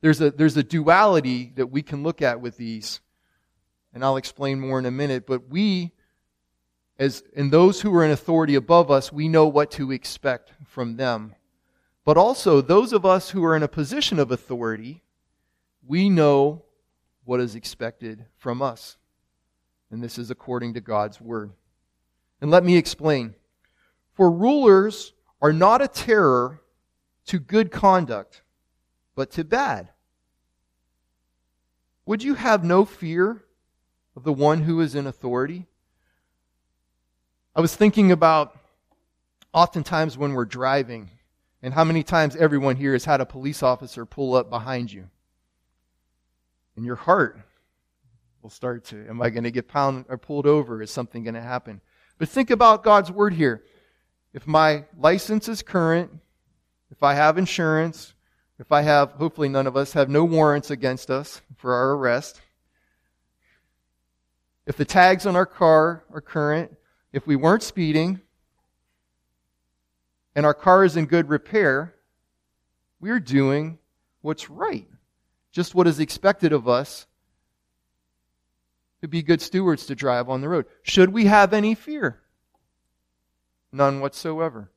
there's 0.00 0.20
a, 0.20 0.30
there's 0.30 0.56
a 0.56 0.62
duality 0.62 1.52
that 1.56 1.68
we 1.68 1.82
can 1.82 2.02
look 2.02 2.22
at 2.22 2.40
with 2.40 2.56
these. 2.56 3.00
And 3.92 4.04
I'll 4.04 4.16
explain 4.16 4.60
more 4.60 4.78
in 4.78 4.86
a 4.86 4.90
minute. 4.90 5.26
But 5.26 5.48
we, 5.48 5.92
as 6.98 7.22
in 7.32 7.50
those 7.50 7.80
who 7.80 7.94
are 7.94 8.04
in 8.04 8.10
authority 8.10 8.54
above 8.54 8.90
us, 8.90 9.12
we 9.12 9.28
know 9.28 9.46
what 9.46 9.70
to 9.72 9.90
expect 9.90 10.52
from 10.66 10.96
them. 10.96 11.34
But 12.04 12.16
also, 12.16 12.60
those 12.60 12.92
of 12.92 13.04
us 13.04 13.30
who 13.30 13.44
are 13.44 13.56
in 13.56 13.62
a 13.62 13.68
position 13.68 14.18
of 14.18 14.30
authority, 14.30 15.02
we 15.86 16.08
know 16.08 16.64
what 17.24 17.40
is 17.40 17.54
expected 17.54 18.24
from 18.36 18.62
us. 18.62 18.96
And 19.90 20.02
this 20.02 20.18
is 20.18 20.30
according 20.30 20.74
to 20.74 20.80
God's 20.80 21.20
word. 21.20 21.52
And 22.40 22.50
let 22.50 22.64
me 22.64 22.76
explain. 22.76 23.34
For 24.14 24.30
rulers 24.30 25.12
are 25.40 25.52
not 25.52 25.82
a 25.82 25.88
terror 25.88 26.60
to 27.28 27.38
good 27.38 27.70
conduct, 27.70 28.42
but 29.14 29.30
to 29.32 29.44
bad? 29.44 29.90
Would 32.06 32.22
you 32.22 32.34
have 32.34 32.64
no 32.64 32.84
fear 32.84 33.44
of 34.16 34.24
the 34.24 34.32
one 34.32 34.62
who 34.62 34.80
is 34.80 34.94
in 34.94 35.06
authority? 35.06 35.66
I 37.54 37.60
was 37.60 37.74
thinking 37.74 38.12
about 38.12 38.58
oftentimes 39.52 40.16
when 40.16 40.32
we're 40.32 40.44
driving 40.44 41.10
and 41.62 41.74
how 41.74 41.84
many 41.84 42.02
times 42.02 42.36
everyone 42.36 42.76
here 42.76 42.92
has 42.92 43.04
had 43.04 43.20
a 43.20 43.26
police 43.26 43.62
officer 43.62 44.06
pull 44.06 44.34
up 44.34 44.48
behind 44.48 44.92
you. 44.92 45.10
And 46.76 46.84
your 46.84 46.96
heart 46.96 47.40
will 48.42 48.50
start 48.50 48.84
to, 48.86 49.06
am 49.08 49.20
I 49.20 49.30
going 49.30 49.44
to 49.44 49.50
get 49.50 49.68
pounded 49.68 50.06
or 50.08 50.14
uh, 50.14 50.18
pulled 50.18 50.46
over? 50.46 50.80
Is 50.80 50.90
something 50.90 51.24
going 51.24 51.34
to 51.34 51.42
happen? 51.42 51.80
But 52.18 52.28
think 52.28 52.50
about 52.50 52.84
God's 52.84 53.10
word 53.10 53.34
here. 53.34 53.64
If 54.32 54.46
my 54.46 54.84
license 54.96 55.48
is 55.48 55.60
current, 55.62 56.10
if 56.90 57.02
I 57.02 57.14
have 57.14 57.38
insurance, 57.38 58.14
if 58.58 58.72
I 58.72 58.82
have, 58.82 59.12
hopefully 59.12 59.48
none 59.48 59.66
of 59.66 59.76
us 59.76 59.92
have 59.92 60.08
no 60.08 60.24
warrants 60.24 60.70
against 60.70 61.10
us 61.10 61.40
for 61.56 61.74
our 61.74 61.92
arrest, 61.92 62.40
if 64.66 64.76
the 64.76 64.84
tags 64.84 65.24
on 65.24 65.36
our 65.36 65.46
car 65.46 66.04
are 66.12 66.20
current, 66.20 66.76
if 67.12 67.26
we 67.26 67.36
weren't 67.36 67.62
speeding, 67.62 68.20
and 70.34 70.44
our 70.44 70.54
car 70.54 70.84
is 70.84 70.96
in 70.96 71.06
good 71.06 71.28
repair, 71.28 71.94
we're 73.00 73.20
doing 73.20 73.78
what's 74.20 74.50
right. 74.50 74.86
Just 75.52 75.74
what 75.74 75.86
is 75.86 76.00
expected 76.00 76.52
of 76.52 76.68
us 76.68 77.06
to 79.00 79.08
be 79.08 79.22
good 79.22 79.40
stewards 79.40 79.86
to 79.86 79.94
drive 79.94 80.28
on 80.28 80.40
the 80.40 80.48
road. 80.48 80.66
Should 80.82 81.10
we 81.10 81.26
have 81.26 81.52
any 81.52 81.74
fear? 81.74 82.20
None 83.72 84.00
whatsoever. 84.00 84.70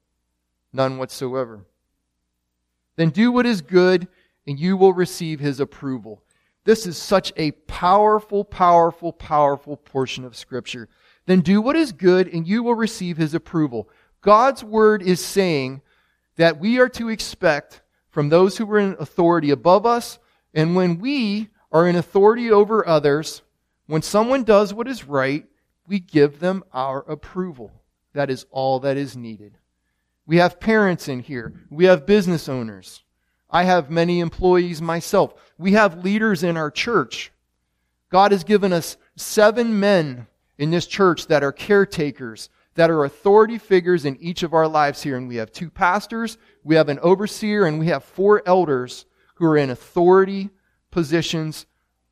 None 0.72 0.98
whatsoever. 0.98 1.66
Then 2.96 3.10
do 3.10 3.32
what 3.32 3.46
is 3.46 3.62
good, 3.62 4.08
and 4.48 4.60
you 4.60 4.78
will 4.78 4.94
receive 4.94 5.40
his 5.40 5.60
approval. 5.60 6.24
This 6.64 6.86
is 6.86 6.98
such 6.98 7.34
a 7.38 7.52
powerful, 7.52 8.44
powerful, 8.44 9.12
powerful 9.12 9.78
portion 9.78 10.26
of 10.26 10.36
Scripture. 10.36 10.90
Then 11.26 11.42
do 11.42 11.62
what 11.62 11.76
is 11.76 11.92
good 11.92 12.28
and 12.28 12.48
you 12.48 12.64
will 12.64 12.76
receive 12.76 13.18
his 13.18 13.34
approval. 13.34 13.90
God's 14.22 14.64
word 14.64 15.02
is 15.02 15.24
saying 15.24 15.82
that 16.36 16.60
we 16.60 16.80
are 16.80 16.90
to 16.90 17.10
expect 17.10 17.82
from 18.10 18.30
those 18.30 18.58
who 18.58 18.70
are 18.72 18.80
in 18.80 18.96
authority 19.00 19.52
above 19.52 19.86
us, 19.86 20.20
and 20.54 20.76
when 20.76 21.00
we 21.00 21.50
are 21.72 21.88
in 21.88 21.96
authority 21.96 22.52
over 22.52 22.88
others, 22.88 23.42
when 23.88 24.02
someone 24.02 24.44
does 24.44 24.74
what 24.74 24.88
is 24.88 25.06
right, 25.06 25.46
we 25.88 26.00
give 26.00 26.40
them 26.40 26.64
our 26.74 27.00
approval. 27.10 27.72
That 28.14 28.30
is 28.30 28.46
all 28.52 28.80
that 28.82 28.98
is 28.98 29.16
needed. 29.16 29.58
We 30.32 30.38
have 30.38 30.62
parents 30.62 31.10
in 31.10 31.20
here. 31.20 31.52
We 31.70 31.84
have 31.84 32.06
business 32.06 32.48
owners. 32.48 33.04
I 33.50 33.64
have 33.64 33.92
many 33.92 34.22
employees 34.22 34.82
myself. 34.82 35.34
We 35.58 35.74
have 35.74 36.06
leaders 36.06 36.42
in 36.42 36.56
our 36.56 36.72
church. 36.72 37.34
God 38.10 38.32
has 38.32 38.46
given 38.46 38.72
us 38.72 38.96
seven 39.18 39.78
men 39.78 40.28
in 40.58 40.72
this 40.72 40.88
church 40.88 41.28
that 41.28 41.44
are 41.44 41.52
caretakers, 41.52 42.48
that 42.76 42.90
are 42.90 43.04
authority 43.04 43.58
figures 43.58 44.06
in 44.06 44.16
each 44.22 44.42
of 44.42 44.54
our 44.54 44.70
lives 44.70 45.04
here. 45.04 45.18
And 45.18 45.28
we 45.28 45.36
have 45.36 45.52
two 45.52 45.70
pastors, 45.70 46.38
we 46.64 46.76
have 46.76 46.88
an 46.88 47.00
overseer, 47.00 47.66
and 47.66 47.78
we 47.78 47.88
have 47.88 48.02
four 48.02 48.42
elders 48.46 49.06
who 49.36 49.46
are 49.48 49.58
in 49.58 49.70
authority 49.70 50.50
positions 50.92 51.66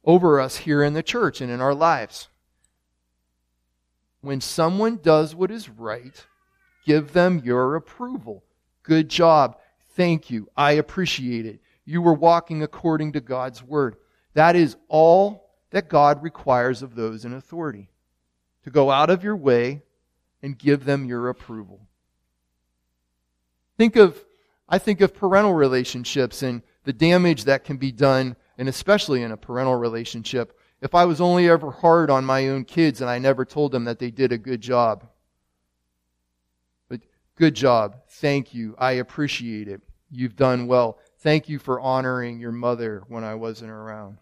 over 0.03 0.41
us 0.41 0.57
here 0.57 0.83
in 0.83 0.91
the 0.91 1.03
church 1.03 1.39
and 1.39 1.49
in 1.49 1.61
our 1.61 1.73
lives. 1.73 2.27
When 4.19 4.41
someone 4.41 4.97
does 4.97 5.33
what 5.33 5.51
is 5.51 5.69
right, 5.69 6.25
give 6.89 7.13
them 7.13 7.39
your 7.46 7.75
approval. 7.75 8.43
Good 8.81 9.10
job. 9.10 9.60
Thank 9.89 10.31
you. 10.31 10.50
I 10.58 10.72
appreciate 10.72 11.46
it. 11.46 11.60
You 11.86 12.01
were 12.01 12.15
walking 12.15 12.63
according 12.63 13.12
to 13.12 13.22
God's 13.22 13.62
word. 13.62 13.98
That 14.34 14.55
is 14.55 14.75
all 14.88 15.51
that 15.69 15.88
God 15.88 16.24
requires 16.24 16.81
of 16.81 16.96
those 16.96 17.25
in 17.25 17.34
authority. 17.34 17.91
To 18.63 18.72
go 18.72 18.89
out 18.89 19.12
of 19.12 19.24
your 19.24 19.36
way 19.36 19.84
and 20.41 20.58
give 20.58 20.84
them 20.84 21.05
your 21.05 21.29
approval. 21.29 21.79
Think 23.77 23.96
of, 23.96 24.25
I 24.67 24.79
think 24.79 25.00
of 25.01 25.13
parental 25.13 25.53
relationships 25.53 26.41
and 26.41 26.63
the 26.86 26.93
damage 26.93 27.43
that 27.43 27.65
can 27.65 27.77
be 27.77 27.91
done, 27.91 28.36
and 28.58 28.67
especially 28.67 29.22
in 29.22 29.31
a 29.31 29.38
parental 29.38 29.75
relationship, 29.75 30.58
if 30.81 30.96
I 30.96 31.05
was 31.05 31.22
only 31.22 31.48
ever 31.50 31.69
hard 31.69 32.10
on 32.10 32.25
my 32.25 32.48
own 32.48 32.65
kids 32.65 33.00
and 33.00 33.12
I 33.12 33.19
never 33.19 33.46
told 33.46 33.74
them 33.74 33.86
that 33.86 34.00
they 34.00 34.10
did 34.10 34.31
a 34.31 34.39
good 34.39 34.62
job. 34.62 35.05
Good 37.39 37.55
job. 37.55 37.96
Thank 38.10 38.53
you. 38.53 38.75
I 38.77 38.91
appreciate 38.93 39.69
it. 39.69 39.79
You've 40.12 40.36
done 40.36 40.67
well. 40.67 41.00
Thank 41.19 41.48
you 41.48 41.58
for 41.58 41.79
honoring 41.79 42.38
your 42.38 42.51
mother 42.51 43.01
when 43.08 43.24
I 43.24 43.36
wasn't 43.36 43.72
around. 43.72 44.17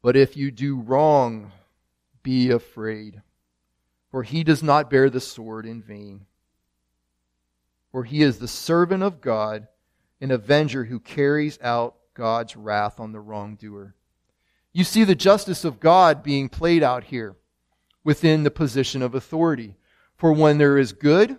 But 0.00 0.16
if 0.16 0.36
you 0.36 0.52
do 0.52 0.76
wrong, 0.76 1.50
be 2.22 2.52
afraid, 2.52 3.20
for 4.12 4.22
he 4.22 4.44
does 4.44 4.62
not 4.62 4.90
bear 4.90 5.10
the 5.10 5.20
sword 5.20 5.66
in 5.66 5.82
vain. 5.82 6.26
For 7.90 8.04
he 8.04 8.22
is 8.22 8.38
the 8.38 8.46
servant 8.46 9.02
of 9.02 9.20
God, 9.20 9.66
an 10.20 10.30
avenger 10.30 10.84
who 10.84 11.00
carries 11.00 11.58
out 11.60 11.96
God's 12.14 12.54
wrath 12.54 13.00
on 13.00 13.10
the 13.10 13.18
wrongdoer. 13.18 13.96
You 14.72 14.84
see 14.84 15.02
the 15.02 15.16
justice 15.16 15.64
of 15.64 15.80
God 15.80 16.22
being 16.22 16.48
played 16.48 16.84
out 16.84 17.02
here 17.02 17.34
within 18.04 18.42
the 18.42 18.50
position 18.50 19.02
of 19.02 19.14
authority. 19.14 19.76
For 20.16 20.32
when 20.32 20.58
there 20.58 20.78
is 20.78 20.92
good, 20.92 21.38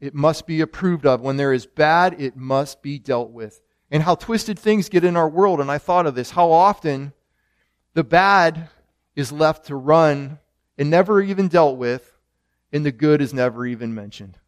it 0.00 0.14
must 0.14 0.46
be 0.46 0.60
approved 0.60 1.06
of. 1.06 1.20
When 1.20 1.36
there 1.36 1.52
is 1.52 1.66
bad, 1.66 2.20
it 2.20 2.36
must 2.36 2.82
be 2.82 2.98
dealt 2.98 3.30
with. 3.30 3.60
And 3.90 4.02
how 4.02 4.14
twisted 4.14 4.58
things 4.58 4.88
get 4.88 5.04
in 5.04 5.16
our 5.16 5.28
world. 5.28 5.60
And 5.60 5.70
I 5.70 5.78
thought 5.78 6.06
of 6.06 6.14
this. 6.14 6.30
How 6.30 6.50
often 6.50 7.12
the 7.94 8.04
bad 8.04 8.68
is 9.16 9.32
left 9.32 9.66
to 9.66 9.76
run 9.76 10.38
and 10.78 10.90
never 10.90 11.20
even 11.20 11.48
dealt 11.48 11.76
with, 11.76 12.16
and 12.72 12.86
the 12.86 12.92
good 12.92 13.20
is 13.20 13.34
never 13.34 13.66
even 13.66 13.94
mentioned. 13.94 14.38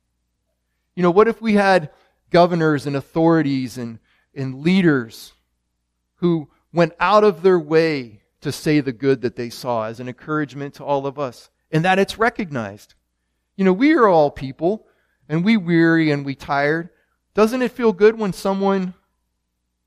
You 0.94 1.02
know, 1.02 1.10
what 1.10 1.26
if 1.26 1.42
we 1.42 1.54
had 1.54 1.90
governors 2.30 2.86
and 2.86 2.94
authorities 2.94 3.76
and, 3.76 3.98
and 4.34 4.60
leaders 4.60 5.32
who 6.16 6.48
went 6.72 6.92
out 7.00 7.24
of 7.24 7.42
their 7.42 7.58
way 7.58 8.19
to 8.40 8.52
say 8.52 8.80
the 8.80 8.92
good 8.92 9.22
that 9.22 9.36
they 9.36 9.50
saw 9.50 9.84
as 9.84 10.00
an 10.00 10.08
encouragement 10.08 10.74
to 10.74 10.84
all 10.84 11.06
of 11.06 11.18
us, 11.18 11.50
and 11.70 11.84
that 11.84 11.98
it's 11.98 12.18
recognized? 12.18 12.94
You 13.56 13.64
know, 13.64 13.72
we 13.72 13.92
are 13.92 14.08
all 14.08 14.30
people, 14.30 14.86
and 15.28 15.44
we 15.44 15.56
weary 15.56 16.10
and 16.10 16.24
we 16.24 16.34
tired. 16.34 16.90
Doesn't 17.34 17.62
it 17.62 17.72
feel 17.72 17.92
good 17.92 18.18
when 18.18 18.32
someone 18.32 18.94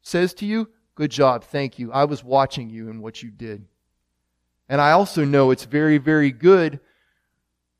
says 0.01 0.33
to 0.35 0.45
you, 0.45 0.69
Good 0.95 1.11
job, 1.11 1.43
thank 1.43 1.79
you. 1.79 1.91
I 1.91 2.05
was 2.05 2.23
watching 2.23 2.69
you 2.69 2.89
and 2.89 3.01
what 3.01 3.23
you 3.23 3.31
did. 3.31 3.65
And 4.69 4.79
I 4.79 4.91
also 4.91 5.25
know 5.25 5.49
it's 5.49 5.65
very, 5.65 5.97
very 5.97 6.31
good. 6.31 6.79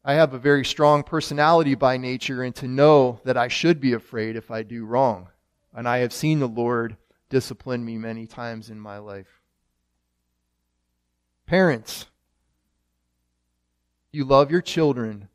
I 0.04 0.16
have 0.16 0.34
a 0.34 0.40
very 0.40 0.66
strong 0.66 1.04
personality 1.04 1.76
by 1.76 1.98
nature, 1.98 2.44
and 2.44 2.56
to 2.56 2.68
know 2.68 3.22
that 3.24 3.38
I 3.38 3.48
should 3.48 3.80
be 3.80 3.94
afraid 3.94 4.36
if 4.36 4.50
I 4.50 4.64
do 4.64 4.86
wrong. 4.86 5.30
And 5.74 5.88
I 5.88 6.00
have 6.00 6.12
seen 6.12 6.40
the 6.40 6.48
Lord 6.48 6.98
discipline 7.30 7.86
me 7.86 7.98
many 7.98 8.26
times 8.26 8.70
in 8.70 8.80
my 8.80 8.98
life. 8.98 9.43
Parents, 11.46 12.08
you 14.12 14.24
love 14.24 14.52
your 14.52 14.62
children 14.62 15.30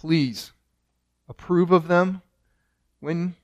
Please 0.00 0.52
approve 1.28 1.70
of 1.70 1.86
them 1.86 2.22
when 3.00 3.34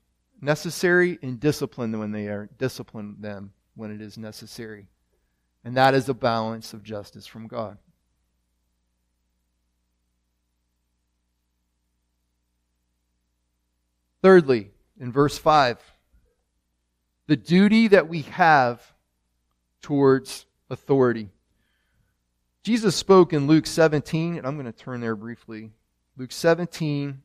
necessary 0.41 1.19
and 1.21 1.39
discipline 1.39 1.91
them 1.91 2.01
when 2.01 2.13
they 2.13 2.29
are 2.29 2.49
discipline 2.57 3.17
them 3.21 3.53
when 3.75 3.91
it 3.91 4.01
is 4.01 4.17
necessary. 4.17 4.87
And 5.63 5.77
that 5.77 5.93
is 5.93 6.09
a 6.09 6.15
balance 6.15 6.73
of 6.73 6.83
justice 6.83 7.27
from 7.27 7.47
God. 7.47 7.77
Thirdly, 14.23 14.71
in 14.99 15.13
verse 15.13 15.37
5, 15.37 15.79
the 17.27 17.37
duty 17.37 17.89
that 17.89 18.09
we 18.09 18.23
have 18.23 18.95
towards 19.83 20.47
authority. 20.71 21.29
Jesus 22.67 22.97
spoke 22.97 23.33
in 23.33 23.47
Luke 23.47 23.65
17, 23.65 24.39
and 24.39 24.45
I'm 24.45 24.57
going 24.57 24.67
to 24.67 24.73
turn 24.73 25.01
there 25.01 25.15
briefly. 25.15 25.71
Luke 26.17 26.33
17, 26.33 27.23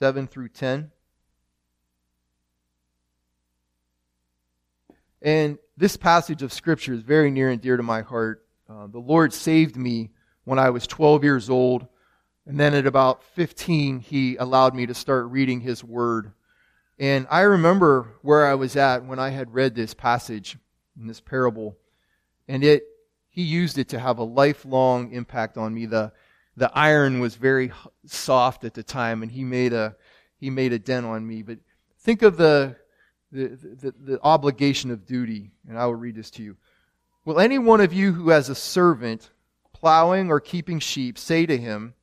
7 0.00 0.26
through 0.26 0.48
10. 0.48 0.90
And 5.22 5.58
this 5.76 5.96
passage 5.96 6.42
of 6.42 6.52
Scripture 6.52 6.94
is 6.94 7.02
very 7.02 7.30
near 7.30 7.48
and 7.48 7.60
dear 7.60 7.76
to 7.76 7.84
my 7.84 8.02
heart. 8.02 8.44
Uh, 8.68 8.88
the 8.88 8.98
Lord 8.98 9.32
saved 9.32 9.76
me 9.76 10.10
when 10.42 10.58
I 10.58 10.70
was 10.70 10.88
12 10.88 11.22
years 11.22 11.48
old. 11.48 11.86
And 12.44 12.58
then 12.58 12.74
at 12.74 12.88
about 12.88 13.22
15, 13.22 14.00
He 14.00 14.34
allowed 14.34 14.74
me 14.74 14.86
to 14.86 14.94
start 14.94 15.26
reading 15.26 15.60
His 15.60 15.84
Word. 15.84 16.32
And 16.98 17.28
I 17.30 17.42
remember 17.42 18.16
where 18.22 18.44
I 18.44 18.54
was 18.54 18.74
at 18.74 19.04
when 19.04 19.20
I 19.20 19.28
had 19.28 19.54
read 19.54 19.76
this 19.76 19.94
passage 19.94 20.58
in 20.98 21.06
this 21.06 21.20
parable. 21.20 21.76
And 22.48 22.64
it, 22.64 22.82
He 23.34 23.42
used 23.42 23.78
it 23.78 23.88
to 23.88 23.98
have 23.98 24.18
a 24.18 24.22
lifelong 24.24 25.10
impact 25.10 25.58
on 25.58 25.74
me. 25.74 25.86
The, 25.86 26.12
the 26.56 26.70
iron 26.72 27.18
was 27.18 27.34
very 27.34 27.72
soft 28.06 28.62
at 28.62 28.74
the 28.74 28.84
time, 28.84 29.24
and 29.24 29.32
he 29.32 29.42
made 29.42 29.72
a 29.72 29.96
he 30.36 30.50
made 30.50 30.72
a 30.72 30.78
dent 30.78 31.04
on 31.04 31.26
me. 31.26 31.42
But 31.42 31.58
think 31.98 32.22
of 32.22 32.36
the 32.36 32.76
the, 33.32 33.48
the, 33.48 33.94
the 33.98 34.20
obligation 34.22 34.92
of 34.92 35.04
duty, 35.04 35.50
and 35.68 35.76
I 35.76 35.86
will 35.86 35.96
read 35.96 36.14
this 36.14 36.30
to 36.32 36.44
you. 36.44 36.56
Will 37.24 37.40
any 37.40 37.58
one 37.58 37.80
of 37.80 37.92
you 37.92 38.12
who 38.12 38.28
has 38.28 38.48
a 38.48 38.54
servant 38.54 39.30
plowing 39.72 40.30
or 40.30 40.38
keeping 40.38 40.78
sheep 40.78 41.18
say 41.18 41.44
to 41.44 41.58
him, 41.58 41.94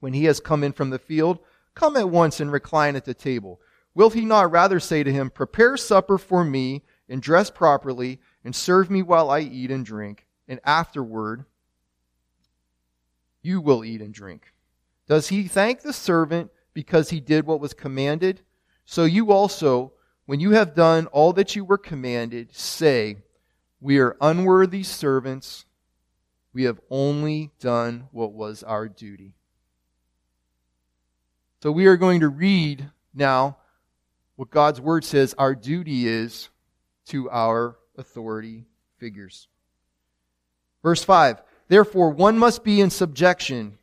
when 0.00 0.14
he 0.14 0.24
has 0.24 0.40
come 0.40 0.64
in 0.64 0.72
from 0.72 0.90
the 0.90 0.98
field, 0.98 1.38
Come 1.76 1.96
at 1.96 2.10
once 2.10 2.40
and 2.40 2.50
recline 2.50 2.96
at 2.96 3.04
the 3.04 3.14
table? 3.14 3.60
Will 3.94 4.10
he 4.10 4.24
not 4.24 4.50
rather 4.50 4.80
say 4.80 5.04
to 5.04 5.12
him, 5.12 5.30
Prepare 5.30 5.76
supper 5.76 6.18
for 6.18 6.44
me, 6.44 6.82
and 7.08 7.22
dress 7.22 7.50
properly, 7.50 8.20
and 8.44 8.54
serve 8.54 8.90
me 8.90 9.02
while 9.02 9.30
I 9.30 9.40
eat 9.40 9.70
and 9.70 9.84
drink, 9.84 10.26
and 10.46 10.60
afterward 10.64 11.44
you 13.42 13.60
will 13.60 13.84
eat 13.84 14.00
and 14.00 14.12
drink. 14.12 14.52
Does 15.06 15.28
he 15.28 15.48
thank 15.48 15.82
the 15.82 15.92
servant 15.92 16.50
because 16.72 17.10
he 17.10 17.20
did 17.20 17.46
what 17.46 17.60
was 17.60 17.74
commanded? 17.74 18.40
So 18.86 19.04
you 19.04 19.32
also, 19.32 19.92
when 20.26 20.40
you 20.40 20.52
have 20.52 20.74
done 20.74 21.06
all 21.06 21.32
that 21.34 21.54
you 21.54 21.64
were 21.64 21.78
commanded, 21.78 22.54
say, 22.54 23.18
We 23.80 23.98
are 23.98 24.16
unworthy 24.20 24.82
servants. 24.82 25.66
We 26.52 26.64
have 26.64 26.80
only 26.88 27.50
done 27.60 28.08
what 28.12 28.32
was 28.32 28.62
our 28.62 28.88
duty. 28.88 29.34
So 31.62 31.72
we 31.72 31.86
are 31.86 31.96
going 31.96 32.20
to 32.20 32.28
read 32.28 32.90
now 33.12 33.56
what 34.36 34.50
God's 34.50 34.80
word 34.80 35.04
says 35.04 35.34
our 35.36 35.54
duty 35.54 36.06
is 36.06 36.48
to 37.06 37.30
our 37.30 37.76
authority 37.96 38.64
figures. 38.98 39.48
Verse 40.82 41.02
5 41.02 41.42
Therefore, 41.68 42.10
one 42.10 42.38
must 42.38 42.62
be 42.62 42.80
in 42.80 42.90
subjection, 42.90 43.78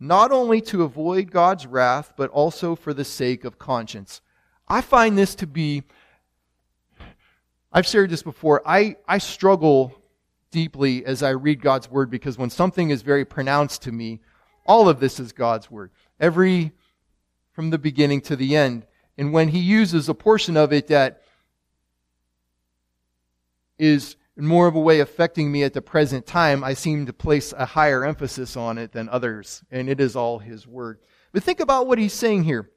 not 0.00 0.32
only 0.32 0.60
to 0.62 0.82
avoid 0.82 1.30
God's 1.30 1.66
wrath, 1.66 2.14
but 2.16 2.30
also 2.30 2.74
for 2.74 2.94
the 2.94 3.04
sake 3.04 3.44
of 3.44 3.58
conscience. 3.58 4.20
I 4.68 4.80
find 4.80 5.16
this 5.16 5.34
to 5.36 5.46
be, 5.46 5.84
I've 7.72 7.86
shared 7.86 8.10
this 8.10 8.22
before, 8.22 8.62
I, 8.66 8.96
I 9.06 9.18
struggle 9.18 9.94
deeply 10.50 11.04
as 11.04 11.22
I 11.22 11.30
read 11.30 11.60
God's 11.60 11.90
word 11.90 12.10
because 12.10 12.38
when 12.38 12.50
something 12.50 12.90
is 12.90 13.02
very 13.02 13.24
pronounced 13.24 13.82
to 13.82 13.92
me, 13.92 14.20
all 14.64 14.88
of 14.88 14.98
this 14.98 15.20
is 15.20 15.32
God's 15.32 15.70
word. 15.70 15.90
Every, 16.18 16.72
from 17.52 17.70
the 17.70 17.78
beginning 17.78 18.20
to 18.22 18.36
the 18.36 18.56
end. 18.56 18.86
And 19.18 19.32
when 19.32 19.48
he 19.48 19.58
uses 19.58 20.08
a 20.08 20.14
portion 20.14 20.56
of 20.56 20.72
it 20.72 20.88
that 20.88 21.22
is 23.78 24.16
more 24.36 24.66
of 24.66 24.74
a 24.74 24.80
way 24.80 25.00
affecting 25.00 25.50
me 25.50 25.62
at 25.62 25.72
the 25.72 25.82
present 25.82 26.26
time, 26.26 26.62
I 26.62 26.74
seem 26.74 27.06
to 27.06 27.12
place 27.12 27.52
a 27.52 27.64
higher 27.64 28.04
emphasis 28.04 28.56
on 28.56 28.76
it 28.78 28.92
than 28.92 29.08
others. 29.08 29.62
And 29.70 29.88
it 29.88 30.00
is 30.00 30.14
all 30.14 30.38
his 30.38 30.66
word. 30.66 30.98
But 31.32 31.42
think 31.42 31.60
about 31.60 31.86
what 31.86 31.98
he's 31.98 32.12
saying 32.12 32.44
here. 32.44 32.70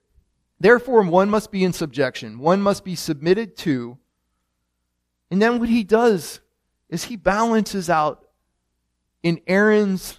Therefore, 0.59 1.03
one 1.03 1.29
must 1.29 1.51
be 1.51 1.63
in 1.63 1.73
subjection. 1.73 2.39
One 2.39 2.62
must 2.62 2.83
be 2.83 2.95
submitted 2.95 3.57
to. 3.57 3.97
And 5.31 5.41
then 5.41 5.59
what 5.59 5.69
he 5.69 5.83
does 5.83 6.41
is 6.89 7.05
he 7.05 7.15
balances 7.15 7.89
out 7.89 8.25
in 9.21 9.41
Aaron's 9.47 10.17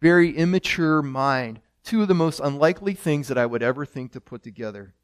very 0.00 0.36
immature 0.36 1.02
mind 1.02 1.60
two 1.82 2.02
of 2.02 2.08
the 2.08 2.14
most 2.14 2.40
unlikely 2.40 2.94
things 2.94 3.28
that 3.28 3.38
I 3.38 3.46
would 3.46 3.62
ever 3.62 3.86
think 3.86 4.12
to 4.12 4.20
put 4.20 4.42
together. 4.42 4.94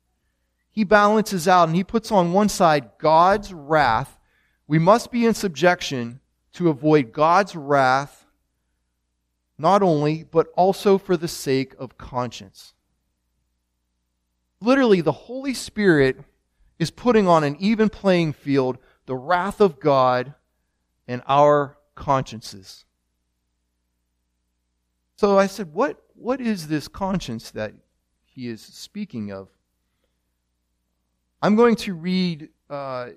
He 0.74 0.82
balances 0.82 1.46
out 1.46 1.68
and 1.68 1.76
he 1.76 1.84
puts 1.84 2.10
on 2.10 2.32
one 2.32 2.48
side 2.48 2.90
God's 2.98 3.54
wrath. 3.54 4.18
We 4.66 4.80
must 4.80 5.12
be 5.12 5.24
in 5.24 5.32
subjection 5.32 6.18
to 6.54 6.68
avoid 6.68 7.12
God's 7.12 7.54
wrath, 7.54 8.26
not 9.56 9.84
only, 9.84 10.24
but 10.24 10.48
also 10.56 10.98
for 10.98 11.16
the 11.16 11.28
sake 11.28 11.76
of 11.78 11.96
conscience. 11.96 12.74
Literally, 14.60 15.00
the 15.00 15.12
Holy 15.12 15.54
Spirit 15.54 16.18
is 16.80 16.90
putting 16.90 17.28
on 17.28 17.44
an 17.44 17.56
even 17.60 17.88
playing 17.88 18.32
field 18.32 18.78
the 19.06 19.14
wrath 19.14 19.60
of 19.60 19.78
God 19.78 20.34
and 21.06 21.22
our 21.28 21.78
consciences. 21.94 22.84
So 25.14 25.38
I 25.38 25.46
said, 25.46 25.72
what, 25.72 26.02
what 26.16 26.40
is 26.40 26.66
this 26.66 26.88
conscience 26.88 27.52
that 27.52 27.74
he 28.24 28.48
is 28.48 28.60
speaking 28.60 29.30
of? 29.30 29.50
I'm 31.44 31.56
going 31.56 31.76
to 31.76 31.92
read 31.92 32.48
uh, 32.70 33.08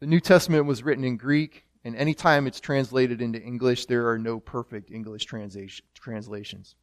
the 0.00 0.06
New 0.06 0.20
Testament 0.20 0.66
was 0.66 0.82
written 0.82 1.02
in 1.02 1.16
Greek, 1.16 1.64
and 1.82 1.96
anytime 1.96 2.46
it's 2.46 2.60
translated 2.60 3.22
into 3.22 3.40
English, 3.40 3.86
there 3.86 4.10
are 4.10 4.18
no 4.18 4.38
perfect 4.38 4.90
English 4.90 5.24
translations. 5.94 6.74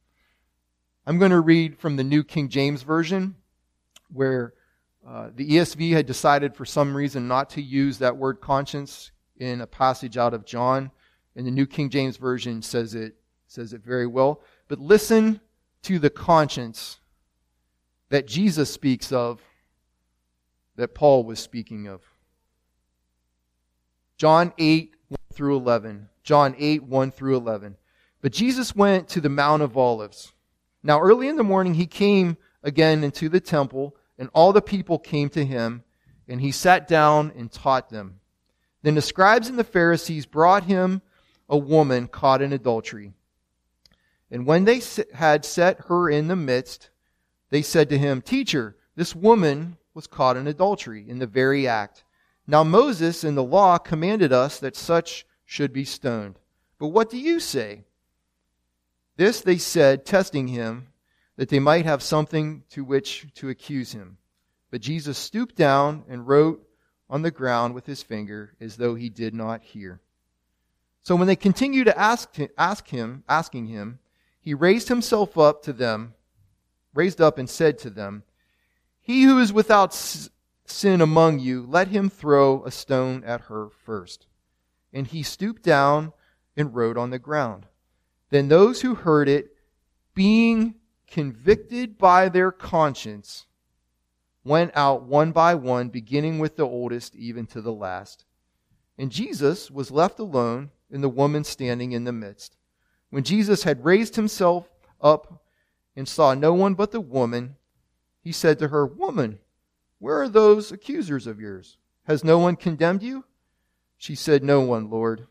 I'm 1.06 1.20
going 1.20 1.30
to 1.30 1.38
read 1.38 1.78
from 1.78 1.94
the 1.94 2.02
New 2.02 2.24
King 2.24 2.48
James 2.48 2.82
Version, 2.82 3.36
where 4.12 4.54
uh, 5.06 5.30
the 5.32 5.48
ESV 5.48 5.92
had 5.92 6.06
decided 6.06 6.56
for 6.56 6.64
some 6.64 6.96
reason 6.96 7.28
not 7.28 7.48
to 7.50 7.62
use 7.62 7.98
that 7.98 8.16
word 8.16 8.40
conscience 8.40 9.12
in 9.36 9.60
a 9.60 9.68
passage 9.68 10.16
out 10.16 10.34
of 10.34 10.44
John, 10.44 10.90
and 11.36 11.46
the 11.46 11.52
New 11.52 11.66
King 11.66 11.90
James 11.90 12.16
Version 12.16 12.60
says 12.60 12.96
it 12.96 13.14
says 13.46 13.72
it 13.72 13.84
very 13.84 14.08
well. 14.08 14.42
But 14.66 14.80
listen 14.80 15.40
to 15.82 16.00
the 16.00 16.10
conscience 16.10 16.98
that 18.10 18.26
Jesus 18.26 18.72
speaks 18.72 19.12
of, 19.12 19.40
that 20.76 20.94
Paul 20.94 21.24
was 21.24 21.40
speaking 21.40 21.88
of. 21.88 22.02
John 24.16 24.52
8, 24.58 24.94
1 25.08 25.18
through 25.32 25.56
11. 25.56 26.08
John 26.22 26.54
8, 26.58 26.84
1 26.84 27.10
through 27.10 27.36
11. 27.36 27.76
But 28.20 28.32
Jesus 28.32 28.74
went 28.74 29.08
to 29.08 29.20
the 29.20 29.28
Mount 29.28 29.62
of 29.62 29.76
Olives. 29.76 30.32
Now, 30.82 31.00
early 31.00 31.28
in 31.28 31.36
the 31.36 31.44
morning, 31.44 31.74
he 31.74 31.86
came 31.86 32.36
again 32.62 33.04
into 33.04 33.28
the 33.28 33.40
temple, 33.40 33.96
and 34.18 34.28
all 34.32 34.52
the 34.52 34.62
people 34.62 34.98
came 34.98 35.28
to 35.30 35.44
him, 35.44 35.84
and 36.26 36.40
he 36.40 36.50
sat 36.50 36.88
down 36.88 37.32
and 37.36 37.50
taught 37.50 37.90
them. 37.90 38.20
Then 38.82 38.94
the 38.94 39.02
scribes 39.02 39.48
and 39.48 39.58
the 39.58 39.64
Pharisees 39.64 40.26
brought 40.26 40.64
him 40.64 41.02
a 41.48 41.56
woman 41.56 42.08
caught 42.08 42.42
in 42.42 42.52
adultery. 42.52 43.12
And 44.30 44.46
when 44.46 44.64
they 44.64 44.82
had 45.14 45.44
set 45.44 45.86
her 45.88 46.10
in 46.10 46.28
the 46.28 46.36
midst, 46.36 46.90
they 47.50 47.62
said 47.62 47.88
to 47.88 47.98
him, 47.98 48.20
Teacher, 48.20 48.76
this 48.94 49.14
woman 49.14 49.76
was 49.94 50.06
caught 50.06 50.36
in 50.36 50.46
adultery 50.46 51.04
in 51.08 51.18
the 51.18 51.26
very 51.26 51.66
act. 51.66 52.04
Now 52.46 52.64
Moses 52.64 53.24
in 53.24 53.34
the 53.34 53.42
law 53.42 53.78
commanded 53.78 54.32
us 54.32 54.58
that 54.60 54.76
such 54.76 55.26
should 55.44 55.72
be 55.72 55.84
stoned. 55.84 56.38
But 56.78 56.88
what 56.88 57.10
do 57.10 57.18
you 57.18 57.40
say? 57.40 57.84
This 59.16 59.40
they 59.40 59.58
said, 59.58 60.06
testing 60.06 60.48
him, 60.48 60.88
that 61.36 61.48
they 61.48 61.58
might 61.58 61.84
have 61.84 62.02
something 62.02 62.64
to 62.70 62.84
which 62.84 63.26
to 63.34 63.48
accuse 63.48 63.92
him. 63.92 64.18
But 64.70 64.80
Jesus 64.80 65.16
stooped 65.16 65.56
down 65.56 66.04
and 66.08 66.26
wrote 66.26 66.66
on 67.08 67.22
the 67.22 67.30
ground 67.30 67.74
with 67.74 67.86
his 67.86 68.02
finger 68.02 68.54
as 68.60 68.76
though 68.76 68.94
he 68.94 69.08
did 69.08 69.34
not 69.34 69.62
hear. 69.62 70.00
So 71.02 71.16
when 71.16 71.26
they 71.26 71.36
continued 71.36 71.86
to 71.86 71.98
ask, 71.98 72.36
ask 72.58 72.88
him, 72.88 73.24
asking 73.28 73.66
him, 73.66 73.98
he 74.40 74.52
raised 74.54 74.88
himself 74.88 75.38
up 75.38 75.62
to 75.62 75.72
them, 75.72 76.14
raised 76.98 77.20
up 77.20 77.38
and 77.38 77.48
said 77.48 77.78
to 77.78 77.90
them, 77.90 78.24
He 79.00 79.22
who 79.22 79.38
is 79.38 79.52
without 79.52 79.94
sin 80.66 81.00
among 81.00 81.38
you, 81.38 81.64
let 81.64 81.88
him 81.88 82.10
throw 82.10 82.64
a 82.64 82.72
stone 82.72 83.22
at 83.24 83.42
her 83.42 83.68
first. 83.70 84.26
And 84.92 85.06
he 85.06 85.22
stooped 85.22 85.62
down 85.62 86.12
and 86.56 86.74
wrote 86.74 86.96
on 86.98 87.10
the 87.10 87.18
ground. 87.20 87.66
Then 88.30 88.48
those 88.48 88.80
who 88.80 88.96
heard 88.96 89.28
it, 89.28 89.54
being 90.14 90.74
convicted 91.06 91.98
by 91.98 92.28
their 92.28 92.50
conscience, 92.50 93.46
went 94.42 94.72
out 94.74 95.04
one 95.04 95.30
by 95.30 95.54
one, 95.54 95.90
beginning 95.90 96.40
with 96.40 96.56
the 96.56 96.66
oldest 96.66 97.14
even 97.14 97.46
to 97.46 97.60
the 97.60 97.72
last. 97.72 98.24
And 98.98 99.12
Jesus 99.12 99.70
was 99.70 99.92
left 99.92 100.18
alone, 100.18 100.70
and 100.90 101.02
the 101.02 101.08
woman 101.08 101.44
standing 101.44 101.92
in 101.92 102.02
the 102.02 102.12
midst. 102.12 102.56
When 103.10 103.22
Jesus 103.22 103.62
had 103.62 103.84
raised 103.84 104.16
himself 104.16 104.68
up 105.00 105.44
and 105.98 106.08
saw 106.08 106.32
no 106.32 106.54
one 106.54 106.74
but 106.74 106.92
the 106.92 107.00
woman, 107.00 107.56
he 108.22 108.30
said 108.30 108.56
to 108.60 108.68
her, 108.68 108.86
Woman, 108.86 109.40
where 109.98 110.22
are 110.22 110.28
those 110.28 110.70
accusers 110.70 111.26
of 111.26 111.40
yours? 111.40 111.76
Has 112.04 112.22
no 112.22 112.38
one 112.38 112.54
condemned 112.54 113.02
you? 113.02 113.24
She 113.96 114.14
said, 114.14 114.44
No 114.44 114.60
one, 114.60 114.88
Lord. 114.90 115.26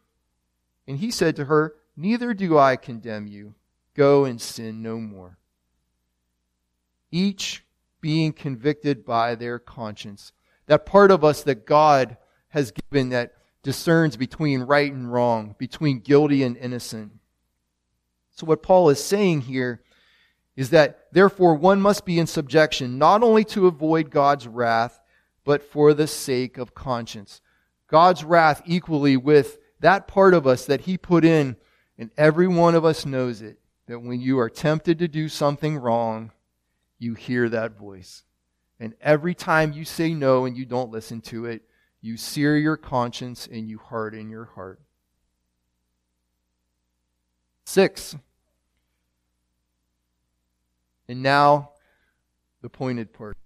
And 0.85 0.97
he 0.97 1.09
said 1.09 1.37
to 1.37 1.45
her, 1.45 1.75
Neither 1.95 2.33
do 2.33 2.57
I 2.57 2.75
condemn 2.75 3.27
you. 3.27 3.55
Go 3.93 4.25
and 4.25 4.41
sin 4.41 4.83
no 4.83 4.97
more. 4.99 5.37
Each 7.11 7.63
being 8.01 8.33
convicted 8.33 9.05
by 9.05 9.35
their 9.35 9.59
conscience. 9.59 10.33
That 10.65 10.85
part 10.85 11.11
of 11.11 11.23
us 11.23 11.43
that 11.43 11.65
God 11.65 12.17
has 12.49 12.73
given 12.73 13.07
that 13.09 13.35
discerns 13.63 14.17
between 14.17 14.63
right 14.63 14.91
and 14.91 15.11
wrong, 15.11 15.55
between 15.57 16.01
guilty 16.01 16.43
and 16.43 16.57
innocent. 16.57 17.13
So, 18.31 18.45
what 18.45 18.61
Paul 18.61 18.89
is 18.89 19.01
saying 19.01 19.41
here 19.41 19.81
is 20.57 20.71
that 20.71 21.07
therefore 21.13 21.55
one 21.55 21.79
must 21.79 22.03
be 22.03 22.19
in 22.19 22.27
subjection, 22.27 22.97
not 22.97 23.23
only 23.23 23.45
to 23.45 23.67
avoid 23.67 24.09
God's 24.09 24.47
wrath, 24.47 24.99
but 25.45 25.63
for 25.63 25.93
the 25.93 26.07
sake 26.07 26.57
of 26.57 26.73
conscience. 26.75 27.39
God's 27.87 28.25
wrath 28.25 28.61
equally 28.65 29.15
with 29.15 29.59
that 29.79 30.07
part 30.07 30.33
of 30.33 30.45
us 30.45 30.65
that 30.65 30.81
he 30.81 30.97
put 30.97 31.23
in 31.23 31.55
and 31.97 32.11
every 32.17 32.47
one 32.47 32.75
of 32.75 32.83
us 32.83 33.05
knows 33.05 33.41
it 33.41 33.59
that 33.85 33.99
when 33.99 34.19
you 34.19 34.39
are 34.39 34.49
tempted 34.49 34.99
to 34.99 35.07
do 35.07 35.29
something 35.29 35.77
wrong, 35.77 36.31
you 36.99 37.13
hear 37.13 37.47
that 37.47 37.77
voice. 37.77 38.23
And 38.79 38.93
every 38.99 39.33
time 39.33 39.71
you 39.71 39.85
say 39.85 40.13
no 40.13 40.45
and 40.45 40.57
you 40.57 40.65
don't 40.65 40.91
listen 40.91 41.21
to 41.21 41.45
it, 41.45 41.63
you 42.01 42.17
sear 42.17 42.57
your 42.57 42.77
conscience 42.77 43.47
and 43.49 43.69
you 43.69 43.77
harden 43.77 44.29
your 44.29 44.45
heart. 44.45 44.81
Six. 47.65 48.15
And 51.07 51.23
now, 51.23 51.71
the 52.61 52.69
pointed 52.69 53.13
part. 53.13 53.37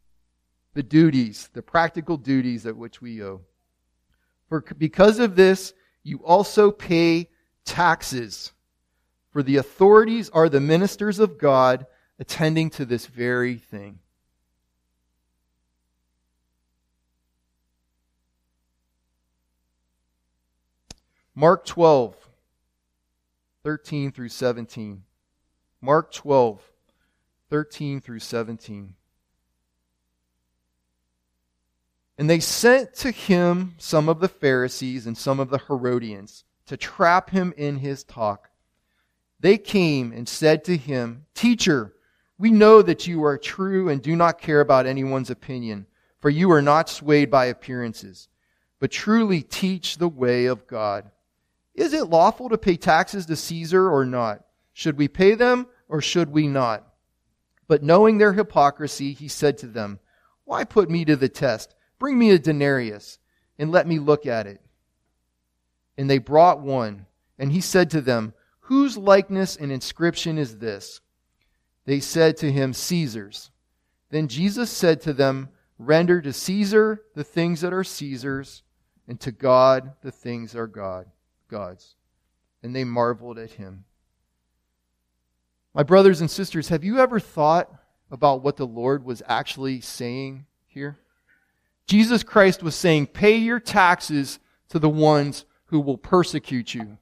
The 0.74 0.84
duties, 0.84 1.50
the 1.54 1.62
practical 1.62 2.17
duties 2.17 2.65
at 2.65 2.78
which 2.78 3.02
we 3.02 3.21
owe. 3.21 3.41
For 4.47 4.62
because 4.78 5.19
of 5.19 5.36
this, 5.36 5.74
you 6.04 6.17
also 6.24 6.71
pay 6.71 7.30
taxes. 7.65 8.52
For 9.32 9.43
the 9.43 9.58
authorities 9.58 10.30
are 10.30 10.50
the 10.50 10.60
ministers 10.60 11.19
of 11.19 11.38
God 11.38 11.86
attending 12.19 12.69
to 12.71 12.86
this 12.86 13.06
very 13.06 13.58
thing. 13.58 14.00
Mark 21.34 21.65
12, 21.65 22.15
13 23.63 24.12
through 24.12 24.30
17. 24.30 25.04
Mark 25.82 26.12
12, 26.12 26.71
13 27.52 28.00
through 28.00 28.20
17. 28.20 28.96
And 32.18 32.30
they 32.30 32.40
sent 32.40 32.94
to 32.96 33.12
him 33.12 33.76
some 33.78 34.08
of 34.08 34.22
the 34.22 34.30
Pharisees 34.30 35.06
and 35.06 35.18
some 35.18 35.40
of 35.40 35.50
the 35.50 35.60
Herodians 35.60 36.46
to 36.68 36.78
trap 36.78 37.32
him 37.32 37.54
in 37.58 37.80
his 37.80 38.06
talk. 38.06 38.50
They 39.42 39.58
came 39.58 40.14
and 40.14 40.30
said 40.30 40.64
to 40.66 40.78
him, 40.78 41.26
Teacher, 41.34 41.94
we 42.38 42.52
know 42.52 42.82
that 42.82 43.06
you 43.06 43.24
are 43.26 43.38
true 43.38 43.90
and 43.90 44.02
do 44.02 44.16
not 44.16 44.40
care 44.40 44.62
about 44.62 44.86
anyone's 44.86 45.30
opinion, 45.30 45.88
for 46.20 46.30
you 46.30 46.50
are 46.52 46.62
not 46.62 46.90
swayed 46.90 47.30
by 47.30 47.46
appearances. 47.48 48.30
but 48.80 48.90
truly 48.90 49.44
teach 49.44 49.98
the 49.98 50.08
way 50.08 50.46
of 50.48 50.66
God. 50.66 51.12
Is 51.76 51.94
it 51.94 52.10
lawful 52.10 52.50
to 52.50 52.58
pay 52.58 52.78
taxes 52.78 53.28
to 53.28 53.36
Caesar 53.36 53.92
or 53.92 54.06
not? 54.06 54.44
Should 54.74 54.98
we 54.98 55.08
pay 55.08 55.36
them 55.36 55.68
or 55.88 56.02
should 56.02 56.32
we 56.32 56.48
not? 56.48 56.91
But 57.72 57.84
knowing 57.84 58.18
their 58.18 58.34
hypocrisy, 58.34 59.14
he 59.14 59.30
said 59.30 59.58
to 59.60 59.66
them, 59.66 60.02
Why 60.44 60.66
put 60.66 60.90
me 60.90 61.06
to 61.06 61.16
the 61.16 61.30
test? 61.30 61.74
Bring 62.00 62.20
me 62.20 62.32
a 62.32 62.38
denarius 62.38 63.18
and 63.58 63.72
let 63.72 63.88
me 63.88 63.98
look 63.98 64.26
at 64.26 64.46
it. 64.46 64.60
And 65.98 66.10
they 66.10 66.18
brought 66.18 66.60
one. 66.60 67.06
And 67.40 67.50
he 67.50 67.62
said 67.62 67.90
to 67.92 68.02
them, 68.02 68.34
Whose 68.64 68.98
likeness 68.98 69.56
and 69.56 69.72
inscription 69.72 70.38
is 70.38 70.58
this? 70.58 71.00
They 71.86 72.02
said 72.02 72.36
to 72.40 72.52
him, 72.52 72.74
Caesar's. 72.74 73.52
Then 74.10 74.28
Jesus 74.28 74.70
said 74.70 75.00
to 75.04 75.14
them, 75.14 75.48
Render 75.80 76.20
to 76.24 76.34
Caesar 76.34 77.02
the 77.16 77.24
things 77.24 77.62
that 77.62 77.72
are 77.72 77.86
Caesar's, 77.86 78.64
and 79.08 79.18
to 79.22 79.32
God 79.32 79.94
the 80.02 80.12
things 80.12 80.58
are 80.58 80.68
God, 80.68 81.06
God's. 81.48 81.96
And 82.64 82.76
they 82.76 82.84
marveled 82.84 83.40
at 83.40 83.52
him. 83.52 83.86
My 85.74 85.84
brothers 85.84 86.20
and 86.20 86.30
sisters, 86.30 86.68
have 86.70 86.84
you 86.84 87.00
ever 87.00 87.20
thought 87.20 87.72
about 88.10 88.44
what 88.44 88.58
the 88.58 88.68
Lord 88.68 89.06
was 89.06 89.24
actually 89.28 89.80
saying 89.80 90.46
here? 90.68 91.00
Jesus 91.88 92.24
Christ 92.24 92.62
was 92.62 92.76
saying, 92.76 93.08
Pay 93.08 93.38
your 93.38 93.60
taxes 93.60 94.40
to 94.70 94.80
the 94.80 94.90
ones 94.90 95.46
who 95.66 95.80
will 95.80 95.98
persecute 95.98 96.74
you. 96.74 96.98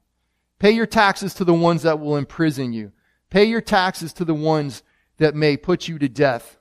Pay 0.60 0.72
your 0.72 0.86
taxes 0.86 1.34
to 1.36 1.44
the 1.44 1.54
ones 1.54 1.82
that 1.84 2.00
will 2.00 2.16
imprison 2.16 2.74
you. 2.74 2.92
Pay 3.30 3.46
your 3.46 3.62
taxes 3.62 4.14
to 4.14 4.26
the 4.26 4.34
ones 4.34 4.84
that 5.18 5.36
may 5.36 5.58
put 5.58 5.88
you 5.88 5.98
to 6.00 6.10
death. 6.10 6.58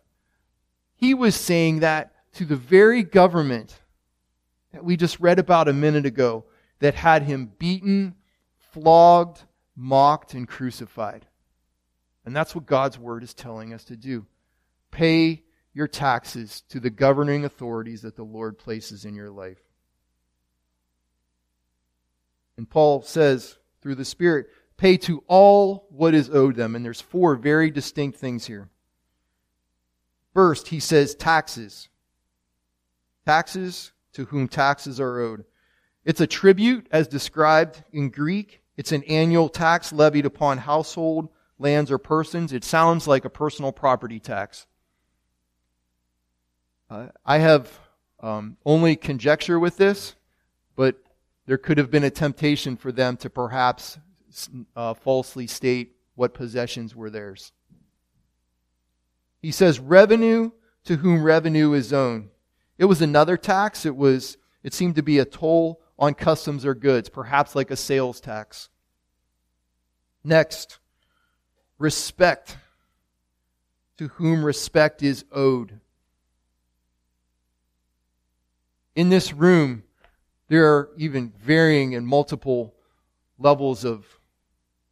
He 0.94 1.14
was 1.14 1.34
saying 1.34 1.80
that 1.80 2.12
to 2.34 2.44
the 2.44 2.56
very 2.56 3.02
government 3.02 3.80
that 4.72 4.84
we 4.84 4.96
just 4.96 5.20
read 5.20 5.38
about 5.38 5.68
a 5.68 5.72
minute 5.72 6.06
ago 6.06 6.44
that 6.80 6.94
had 6.94 7.22
him 7.22 7.52
beaten, 7.58 8.14
flogged, 8.72 9.44
mocked, 9.76 10.34
and 10.34 10.46
crucified. 10.46 11.27
And 12.28 12.36
that's 12.36 12.54
what 12.54 12.66
God's 12.66 12.98
word 12.98 13.22
is 13.22 13.32
telling 13.32 13.72
us 13.72 13.84
to 13.84 13.96
do. 13.96 14.26
Pay 14.90 15.44
your 15.72 15.88
taxes 15.88 16.62
to 16.68 16.78
the 16.78 16.90
governing 16.90 17.46
authorities 17.46 18.02
that 18.02 18.16
the 18.16 18.22
Lord 18.22 18.58
places 18.58 19.06
in 19.06 19.14
your 19.14 19.30
life. 19.30 19.62
And 22.58 22.68
Paul 22.68 23.00
says 23.00 23.56
through 23.80 23.94
the 23.94 24.04
Spirit, 24.04 24.48
pay 24.76 24.98
to 24.98 25.24
all 25.26 25.86
what 25.88 26.12
is 26.12 26.28
owed 26.28 26.54
them. 26.54 26.76
And 26.76 26.84
there's 26.84 27.00
four 27.00 27.34
very 27.34 27.70
distinct 27.70 28.18
things 28.18 28.44
here. 28.44 28.68
First, 30.34 30.68
he 30.68 30.80
says 30.80 31.14
taxes. 31.14 31.88
Taxes 33.24 33.92
to 34.12 34.26
whom 34.26 34.48
taxes 34.48 35.00
are 35.00 35.18
owed. 35.18 35.46
It's 36.04 36.20
a 36.20 36.26
tribute 36.26 36.88
as 36.90 37.08
described 37.08 37.82
in 37.90 38.10
Greek. 38.10 38.60
It's 38.76 38.92
an 38.92 39.04
annual 39.04 39.48
tax 39.48 39.94
levied 39.94 40.26
upon 40.26 40.58
household, 40.58 41.30
lands, 41.58 41.90
or 41.90 41.98
persons. 41.98 42.52
It 42.52 42.64
sounds 42.64 43.06
like 43.06 43.24
a 43.24 43.30
personal 43.30 43.72
property 43.72 44.20
tax. 44.20 44.66
Uh, 46.90 47.08
I 47.24 47.38
have 47.38 47.78
um, 48.20 48.56
only 48.64 48.96
conjecture 48.96 49.58
with 49.58 49.76
this, 49.76 50.14
but 50.76 50.96
there 51.46 51.58
could 51.58 51.78
have 51.78 51.90
been 51.90 52.04
a 52.04 52.10
temptation 52.10 52.76
for 52.76 52.92
them 52.92 53.16
to 53.18 53.30
perhaps 53.30 53.98
uh, 54.76 54.94
falsely 54.94 55.46
state 55.46 55.96
what 56.14 56.34
possessions 56.34 56.94
were 56.94 57.10
theirs. 57.10 57.52
He 59.40 59.52
says, 59.52 59.78
revenue 59.78 60.50
to 60.84 60.96
whom 60.96 61.22
revenue 61.22 61.72
is 61.72 61.92
owed. 61.92 62.28
It 62.76 62.86
was 62.86 63.02
another 63.02 63.36
tax. 63.36 63.84
It 63.84 63.96
was, 63.96 64.36
it 64.62 64.74
seemed 64.74 64.96
to 64.96 65.02
be 65.02 65.18
a 65.18 65.24
toll 65.24 65.80
on 65.98 66.14
customs 66.14 66.64
or 66.64 66.74
goods, 66.74 67.08
perhaps 67.08 67.54
like 67.54 67.70
a 67.70 67.76
sales 67.76 68.20
tax. 68.20 68.68
Next, 70.24 70.78
respect 71.78 72.56
to 73.96 74.08
whom 74.08 74.44
respect 74.44 75.02
is 75.02 75.24
owed. 75.32 75.80
In 78.94 79.10
this 79.10 79.32
room, 79.32 79.84
there 80.48 80.74
are 80.74 80.90
even 80.96 81.32
varying 81.38 81.94
and 81.94 82.06
multiple 82.06 82.74
levels 83.38 83.84
of 83.84 84.06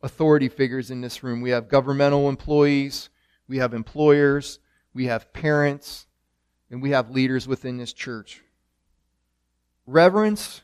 authority 0.02 0.48
figures 0.48 0.90
in 0.90 1.00
this 1.00 1.22
room. 1.22 1.40
We 1.40 1.50
have 1.50 1.68
governmental 1.68 2.28
employees, 2.28 3.08
we 3.48 3.58
have 3.58 3.74
employers, 3.74 4.60
we 4.94 5.06
have 5.06 5.32
parents, 5.32 6.06
and 6.70 6.82
we 6.82 6.90
have 6.90 7.10
leaders 7.10 7.48
within 7.48 7.76
this 7.76 7.92
church. 7.92 8.42
Reverence, 9.86 10.62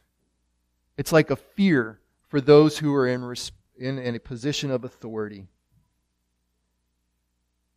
it's 0.97 1.13
like 1.13 1.31
a 1.31 1.37
fear 1.37 2.01
for 2.29 2.41
those 2.41 2.79
who 2.79 2.95
are 2.95 3.07
in, 3.07 3.35
in, 3.79 3.99
in 3.99 4.15
a 4.15 4.21
position 4.21 4.71
of 4.71 4.85
authority. 4.85 5.47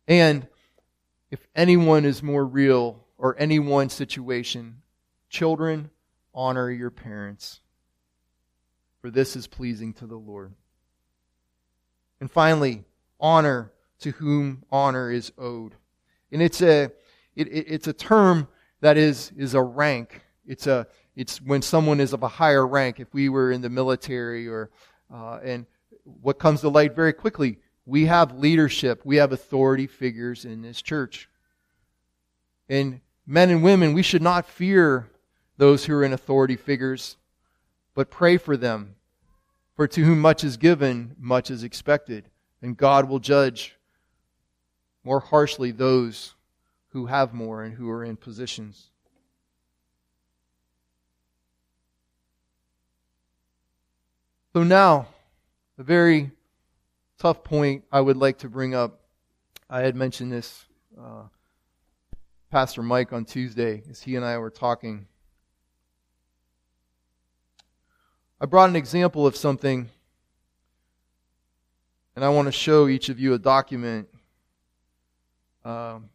And 0.08 0.46
if 1.30 1.46
anyone 1.54 2.04
is 2.04 2.22
more 2.22 2.44
real 2.44 3.04
or 3.18 3.36
any 3.38 3.58
one 3.58 3.88
situation, 3.88 4.82
children, 5.28 5.90
honor 6.34 6.70
your 6.70 6.90
parents, 6.90 7.60
for 9.00 9.10
this 9.10 9.36
is 9.36 9.46
pleasing 9.46 9.92
to 9.94 10.06
the 10.06 10.16
Lord. 10.16 10.54
And 12.20 12.30
finally, 12.30 12.84
honor 13.20 13.72
to 14.00 14.10
whom 14.12 14.64
honor 14.70 15.10
is 15.10 15.32
owed. 15.38 15.74
And 16.30 16.42
it's 16.42 16.60
a, 16.60 16.92
it, 17.34 17.48
it, 17.48 17.66
it's 17.68 17.86
a 17.86 17.92
term 17.92 18.48
that 18.80 18.96
is, 18.96 19.32
is 19.36 19.54
a 19.54 19.62
rank. 19.62 20.22
It's 20.46 20.66
a, 20.66 20.86
it's 21.14 21.40
when 21.40 21.62
someone 21.62 22.00
is 22.00 22.12
of 22.12 22.22
a 22.22 22.28
higher 22.28 22.66
rank. 22.66 23.00
If 23.00 23.12
we 23.12 23.28
were 23.28 23.50
in 23.50 23.62
the 23.62 23.70
military 23.70 24.48
or, 24.48 24.70
uh, 25.12 25.40
and 25.42 25.66
what 26.04 26.38
comes 26.38 26.60
to 26.60 26.68
light 26.68 26.94
very 26.94 27.12
quickly, 27.12 27.58
we 27.86 28.06
have 28.06 28.36
leadership, 28.36 29.00
we 29.04 29.16
have 29.16 29.32
authority 29.32 29.86
figures 29.86 30.44
in 30.44 30.60
this 30.60 30.82
church. 30.82 31.28
And 32.68 33.00
men 33.24 33.48
and 33.48 33.62
women, 33.62 33.94
we 33.94 34.02
should 34.02 34.22
not 34.22 34.44
fear 34.44 35.08
those 35.56 35.84
who 35.84 35.94
are 35.94 36.04
in 36.04 36.12
authority 36.12 36.56
figures, 36.56 37.16
but 37.94 38.10
pray 38.10 38.36
for 38.36 38.56
them. 38.56 38.96
For 39.76 39.86
to 39.86 40.02
whom 40.02 40.20
much 40.20 40.42
is 40.42 40.56
given, 40.56 41.14
much 41.18 41.50
is 41.50 41.62
expected. 41.62 42.24
And 42.60 42.76
God 42.76 43.08
will 43.08 43.18
judge 43.18 43.76
more 45.04 45.20
harshly 45.20 45.70
those 45.70 46.34
who 46.88 47.06
have 47.06 47.32
more 47.32 47.62
and 47.62 47.74
who 47.74 47.88
are 47.90 48.02
in 48.02 48.16
positions. 48.16 48.90
So 54.54 54.62
now, 54.62 55.08
a 55.78 55.82
very 55.82 56.30
tough 57.18 57.42
point 57.42 57.84
I 57.90 58.00
would 58.00 58.16
like 58.16 58.38
to 58.38 58.48
bring 58.48 58.74
up. 58.74 59.00
I 59.68 59.80
had 59.80 59.96
mentioned 59.96 60.32
this, 60.32 60.66
uh, 61.00 61.24
Pastor 62.50 62.82
Mike 62.82 63.12
on 63.12 63.24
Tuesday, 63.24 63.82
as 63.90 64.02
he 64.02 64.16
and 64.16 64.24
I 64.24 64.38
were 64.38 64.50
talking. 64.50 65.06
I 68.40 68.46
brought 68.46 68.68
an 68.68 68.76
example 68.76 69.26
of 69.26 69.34
something, 69.34 69.88
and 72.14 72.24
I 72.24 72.28
want 72.28 72.46
to 72.46 72.52
show 72.52 72.86
each 72.86 73.08
of 73.08 73.18
you 73.18 73.34
a 73.34 73.38
document. 73.38 74.08
Um, 75.64 76.10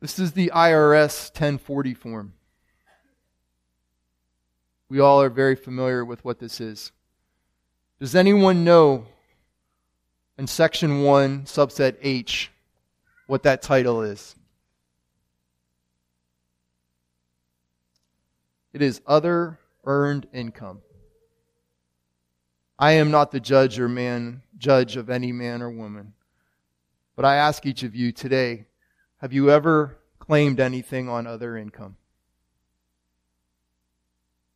this 0.00 0.18
is 0.18 0.32
the 0.32 0.52
IRS 0.54 1.30
1040 1.30 1.94
form. 1.94 2.34
We 4.88 5.00
all 5.00 5.20
are 5.20 5.30
very 5.30 5.54
familiar 5.54 6.04
with 6.04 6.24
what 6.24 6.38
this 6.38 6.60
is. 6.60 6.92
Does 8.00 8.14
anyone 8.14 8.64
know 8.64 9.06
in 10.38 10.46
section 10.46 11.02
1, 11.02 11.44
subset 11.44 11.96
H, 12.00 12.50
what 13.26 13.42
that 13.42 13.60
title 13.60 14.02
is? 14.02 14.34
It 18.72 18.82
is 18.82 19.00
other 19.06 19.58
earned 19.84 20.26
income. 20.32 20.80
I 22.78 22.92
am 22.92 23.10
not 23.10 23.32
the 23.32 23.40
judge 23.40 23.80
or 23.80 23.88
man, 23.88 24.42
judge 24.56 24.96
of 24.96 25.10
any 25.10 25.32
man 25.32 25.62
or 25.62 25.70
woman. 25.70 26.12
But 27.16 27.24
I 27.24 27.34
ask 27.34 27.66
each 27.66 27.82
of 27.82 27.96
you 27.96 28.12
today, 28.12 28.66
have 29.20 29.32
you 29.32 29.50
ever 29.50 29.98
claimed 30.20 30.60
anything 30.60 31.08
on 31.08 31.26
other 31.26 31.56
income? 31.56 31.96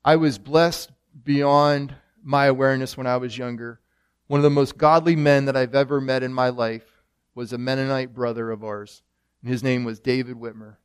I 0.04 0.16
was 0.16 0.36
blessed 0.36 0.90
beyond 1.22 1.94
my 2.24 2.46
awareness 2.46 2.96
when 2.96 3.06
I 3.06 3.18
was 3.18 3.38
younger. 3.38 3.80
One 4.26 4.40
of 4.40 4.44
the 4.44 4.50
most 4.50 4.76
godly 4.76 5.14
men 5.14 5.44
that 5.44 5.56
I've 5.56 5.76
ever 5.76 6.00
met 6.00 6.24
in 6.24 6.32
my 6.32 6.48
life 6.48 7.02
was 7.36 7.52
a 7.52 7.58
Mennonite 7.58 8.12
brother 8.12 8.50
of 8.50 8.64
ours. 8.64 9.02
And 9.42 9.50
his 9.50 9.62
name 9.62 9.84
was 9.84 10.00
David 10.00 10.36
Whitmer. 10.36 10.76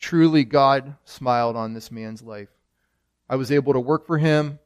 Truly, 0.00 0.44
God 0.44 0.96
smiled 1.04 1.54
on 1.54 1.74
this 1.74 1.92
man's 1.92 2.22
life. 2.22 2.48
I 3.28 3.36
was 3.36 3.52
able 3.52 3.72
to 3.72 3.80
work 3.80 4.06
for 4.06 4.18
him. 4.18 4.58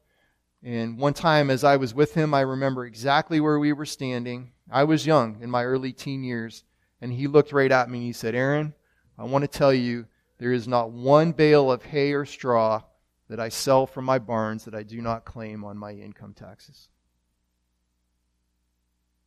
And 0.63 0.99
one 0.99 1.13
time, 1.13 1.51
as 1.51 1.63
I 1.63 1.77
was 1.77 1.93
with 1.93 2.15
him, 2.15 2.33
I 2.33 2.41
remember 2.41 2.87
exactly 2.87 3.39
where 3.39 3.59
we 3.59 3.75
were 3.75 3.85
standing. 3.85 4.53
I 4.71 4.85
was 4.85 5.05
young 5.05 5.43
in 5.43 5.51
my 5.51 5.63
early 5.63 5.93
teen 5.93 6.25
years. 6.25 6.65
And 7.03 7.13
he 7.13 7.27
looked 7.27 7.53
right 7.53 7.71
at 7.71 7.91
me 7.91 7.99
and 7.99 8.07
he 8.07 8.13
said, 8.15 8.35
Aaron, 8.35 8.73
I 9.19 9.25
want 9.25 9.43
to 9.43 9.59
tell 9.59 9.75
you 9.75 10.07
there 10.39 10.53
is 10.53 10.67
not 10.67 10.91
one 10.91 11.33
bale 11.33 11.71
of 11.71 11.83
hay 11.83 12.15
or 12.15 12.25
straw 12.25 12.83
that 13.29 13.41
I 13.41 13.49
sell 13.49 13.87
from 13.87 14.05
my 14.05 14.19
barns 14.19 14.65
that 14.65 14.75
I 14.75 14.83
do 14.83 15.01
not 15.01 15.25
claim 15.25 15.65
on 15.65 15.79
my 15.79 15.93
income 15.93 16.35
taxes. 16.35 16.89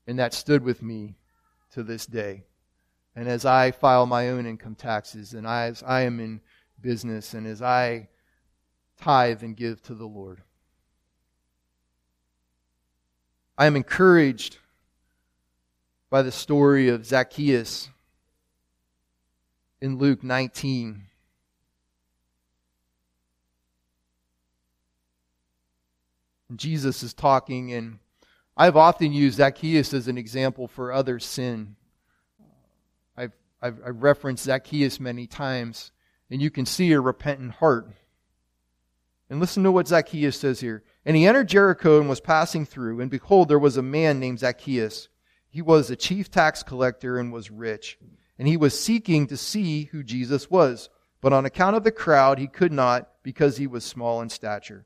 And 0.06 0.20
that 0.20 0.34
stood 0.34 0.64
with 0.64 0.82
me 0.82 1.16
to 1.72 1.84
this 1.84 2.06
day. 2.06 2.44
And 3.16 3.28
as 3.28 3.46
I 3.46 3.72
file 3.72 4.06
my 4.06 4.30
own 4.30 4.46
income 4.46 4.76
taxes, 4.76 5.34
and 5.34 5.48
as 5.48 5.84
I 5.84 6.02
am 6.02 6.20
in 6.20 6.42
business, 6.80 7.34
and 7.34 7.48
as 7.48 7.62
I 7.62 8.10
tithe 9.00 9.42
and 9.44 9.56
give 9.56 9.82
to 9.84 9.96
the 9.96 10.06
Lord, 10.06 10.44
I 13.58 13.66
am 13.66 13.76
encouraged 13.76 14.58
by 16.12 16.22
the 16.22 16.32
story 16.32 16.90
of 16.90 17.06
Zacchaeus 17.06 17.90
in 19.82 19.98
Luke 19.98 20.24
19. 20.24 21.08
Jesus 26.56 27.04
is 27.04 27.14
talking, 27.14 27.74
and 27.74 28.00
I've 28.56 28.78
often 28.78 29.12
used 29.12 29.38
Zacchaeus 29.38 29.94
as 29.94 30.08
an 30.08 30.18
example 30.18 30.68
for 30.68 30.92
other 30.92 31.20
sin. 31.20 31.76
I've, 33.18 33.34
I've, 33.62 33.80
I've 33.86 34.02
referenced 34.02 34.46
Zacchaeus 34.46 35.00
many 35.00 35.28
times, 35.28 35.92
and 36.32 36.42
you 36.42 36.50
can 36.50 36.66
see 36.66 36.92
a 36.94 37.02
repentant 37.02 37.54
heart. 37.54 37.90
And 39.30 39.40
listen 39.40 39.64
to 39.64 39.72
what 39.72 39.90
Zacchaeus 39.90 40.40
says 40.40 40.62
here. 40.62 40.84
And 41.06 41.16
he 41.18 41.28
entered 41.28 41.50
Jericho 41.50 42.00
and 42.00 42.10
was 42.10 42.22
passing 42.22 42.66
through, 42.66 43.02
and 43.02 43.12
behold, 43.12 43.50
there 43.50 43.60
was 43.60 43.78
a 43.78 43.82
man 43.82 44.20
named 44.20 44.40
Zacchaeus. 44.40 45.10
He 45.50 45.62
was 45.62 45.90
a 45.90 45.96
chief 45.96 46.32
tax 46.32 46.64
collector 46.64 47.20
and 47.20 47.32
was 47.32 47.52
rich. 47.52 48.00
And 48.40 48.48
he 48.48 48.58
was 48.58 48.80
seeking 48.80 49.28
to 49.28 49.38
see 49.38 49.86
who 49.86 50.04
Jesus 50.04 50.50
was. 50.50 50.90
But 51.22 51.34
on 51.34 51.46
account 51.46 51.76
of 51.76 51.84
the 51.84 51.92
crowd, 51.92 52.40
he 52.40 52.48
could 52.48 52.72
not 52.72 53.10
because 53.24 53.58
he 53.58 53.68
was 53.68 53.84
small 53.84 54.22
in 54.22 54.30
stature. 54.30 54.86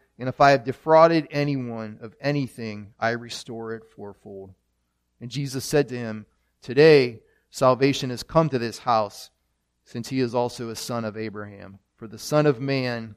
and 0.21 0.29
if 0.29 0.39
I 0.39 0.51
have 0.51 0.63
defrauded 0.63 1.27
anyone 1.31 1.97
of 1.99 2.13
anything, 2.21 2.93
I 2.99 3.09
restore 3.09 3.73
it 3.73 3.89
fourfold. 3.95 4.53
And 5.19 5.31
Jesus 5.31 5.65
said 5.65 5.89
to 5.89 5.97
him, 5.97 6.27
Today 6.61 7.21
salvation 7.49 8.11
has 8.11 8.21
come 8.21 8.47
to 8.49 8.59
this 8.59 8.77
house, 8.77 9.31
since 9.83 10.09
he 10.09 10.19
is 10.19 10.35
also 10.35 10.69
a 10.69 10.75
son 10.75 11.05
of 11.05 11.17
Abraham. 11.17 11.79
For 11.95 12.07
the 12.07 12.19
Son 12.19 12.45
of 12.45 12.61
Man 12.61 13.15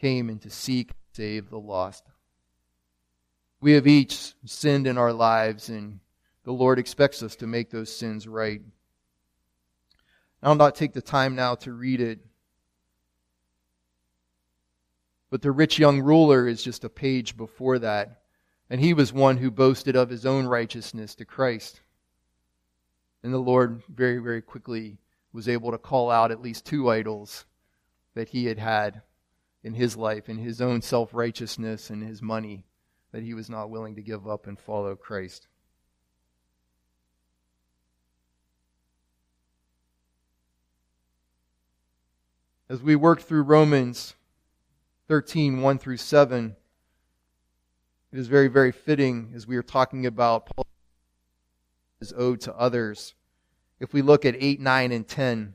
came 0.00 0.30
in 0.30 0.38
to 0.38 0.50
seek 0.50 0.90
and 0.90 0.96
save 1.16 1.50
the 1.50 1.58
lost. 1.58 2.04
We 3.60 3.72
have 3.72 3.88
each 3.88 4.34
sinned 4.44 4.86
in 4.86 4.96
our 4.96 5.12
lives, 5.12 5.68
and 5.68 5.98
the 6.44 6.52
Lord 6.52 6.78
expects 6.78 7.24
us 7.24 7.34
to 7.36 7.48
make 7.48 7.70
those 7.70 7.92
sins 7.92 8.28
right. 8.28 8.62
I'll 10.44 10.54
not 10.54 10.76
take 10.76 10.92
the 10.92 11.02
time 11.02 11.34
now 11.34 11.56
to 11.56 11.72
read 11.72 12.00
it 12.00 12.20
But 15.34 15.42
the 15.42 15.50
rich 15.50 15.80
young 15.80 16.00
ruler 16.00 16.46
is 16.46 16.62
just 16.62 16.84
a 16.84 16.88
page 16.88 17.36
before 17.36 17.80
that. 17.80 18.20
And 18.70 18.80
he 18.80 18.94
was 18.94 19.12
one 19.12 19.38
who 19.38 19.50
boasted 19.50 19.96
of 19.96 20.08
his 20.08 20.24
own 20.24 20.46
righteousness 20.46 21.16
to 21.16 21.24
Christ. 21.24 21.80
And 23.24 23.34
the 23.34 23.38
Lord 23.38 23.82
very, 23.88 24.18
very 24.18 24.40
quickly 24.40 24.98
was 25.32 25.48
able 25.48 25.72
to 25.72 25.76
call 25.76 26.08
out 26.08 26.30
at 26.30 26.40
least 26.40 26.64
two 26.64 26.88
idols 26.88 27.46
that 28.14 28.28
he 28.28 28.46
had 28.46 28.60
had 28.60 29.02
in 29.64 29.74
his 29.74 29.96
life, 29.96 30.28
in 30.28 30.38
his 30.38 30.60
own 30.60 30.80
self 30.80 31.12
righteousness 31.12 31.90
and 31.90 32.06
his 32.06 32.22
money, 32.22 32.64
that 33.10 33.24
he 33.24 33.34
was 33.34 33.50
not 33.50 33.70
willing 33.70 33.96
to 33.96 34.02
give 34.02 34.28
up 34.28 34.46
and 34.46 34.56
follow 34.56 34.94
Christ. 34.94 35.48
As 42.68 42.80
we 42.80 42.94
work 42.94 43.20
through 43.20 43.42
Romans, 43.42 44.14
13, 45.08 45.60
1 45.60 45.78
through 45.78 45.98
7, 45.98 46.56
it 48.12 48.18
is 48.18 48.28
very, 48.28 48.48
very 48.48 48.72
fitting 48.72 49.32
as 49.34 49.46
we 49.46 49.56
are 49.56 49.62
talking 49.62 50.06
about 50.06 50.46
Paul 50.46 50.66
is 52.00 52.14
owed 52.16 52.40
to 52.42 52.54
others. 52.54 53.14
If 53.80 53.92
we 53.92 54.02
look 54.02 54.24
at 54.24 54.36
8, 54.38 54.60
9, 54.60 54.92
and 54.92 55.06
10, 55.06 55.54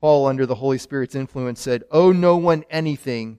Paul, 0.00 0.26
under 0.26 0.46
the 0.46 0.56
Holy 0.56 0.78
Spirit's 0.78 1.14
influence, 1.14 1.60
said, 1.60 1.84
Owe 1.92 2.10
no 2.10 2.36
one 2.36 2.64
anything 2.68 3.38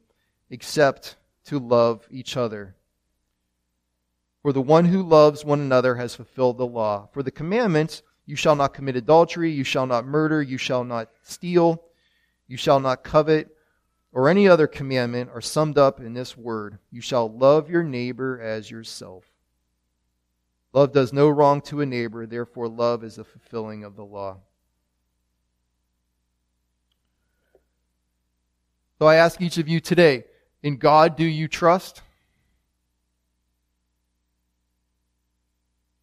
except 0.49 1.17
to 1.45 1.59
love 1.59 2.07
each 2.09 2.37
other. 2.37 2.75
For 4.41 4.53
the 4.53 4.61
one 4.61 4.85
who 4.85 5.03
loves 5.03 5.43
one 5.43 5.59
another 5.59 5.95
has 5.95 6.15
fulfilled 6.15 6.57
the 6.57 6.65
law. 6.65 7.09
For 7.11 7.23
the 7.23 7.31
commandments, 7.31 8.03
you 8.25 8.37
shall 8.37 8.55
not 8.55 8.73
commit 8.73 8.95
adultery, 8.95 9.51
you 9.51 9.65
shall 9.65 9.85
not 9.85 10.05
murder, 10.05 10.41
you 10.41 10.57
shall 10.57 10.85
not 10.85 11.09
steal, 11.23 11.83
you 12.47 12.55
shall 12.55 12.79
not 12.79 13.03
covet, 13.03 13.49
or 14.13 14.29
any 14.29 14.47
other 14.47 14.67
commandment 14.67 15.31
are 15.33 15.41
summed 15.41 15.77
up 15.77 15.99
in 15.99 16.13
this 16.13 16.37
word 16.37 16.77
You 16.91 17.01
shall 17.01 17.29
love 17.29 17.69
your 17.69 17.83
neighbor 17.83 18.39
as 18.39 18.71
yourself. 18.71 19.25
Love 20.71 20.93
does 20.93 21.11
no 21.11 21.29
wrong 21.29 21.61
to 21.61 21.81
a 21.81 21.85
neighbor, 21.85 22.25
therefore, 22.25 22.67
love 22.67 23.03
is 23.03 23.15
the 23.15 23.23
fulfilling 23.23 23.83
of 23.83 23.95
the 23.95 24.05
law. 24.05 24.37
So 28.99 29.07
I 29.07 29.15
ask 29.15 29.41
each 29.41 29.57
of 29.57 29.67
you 29.67 29.79
today 29.79 30.23
in 30.61 30.77
God, 30.77 31.17
do 31.17 31.25
you 31.25 31.47
trust? 31.47 32.01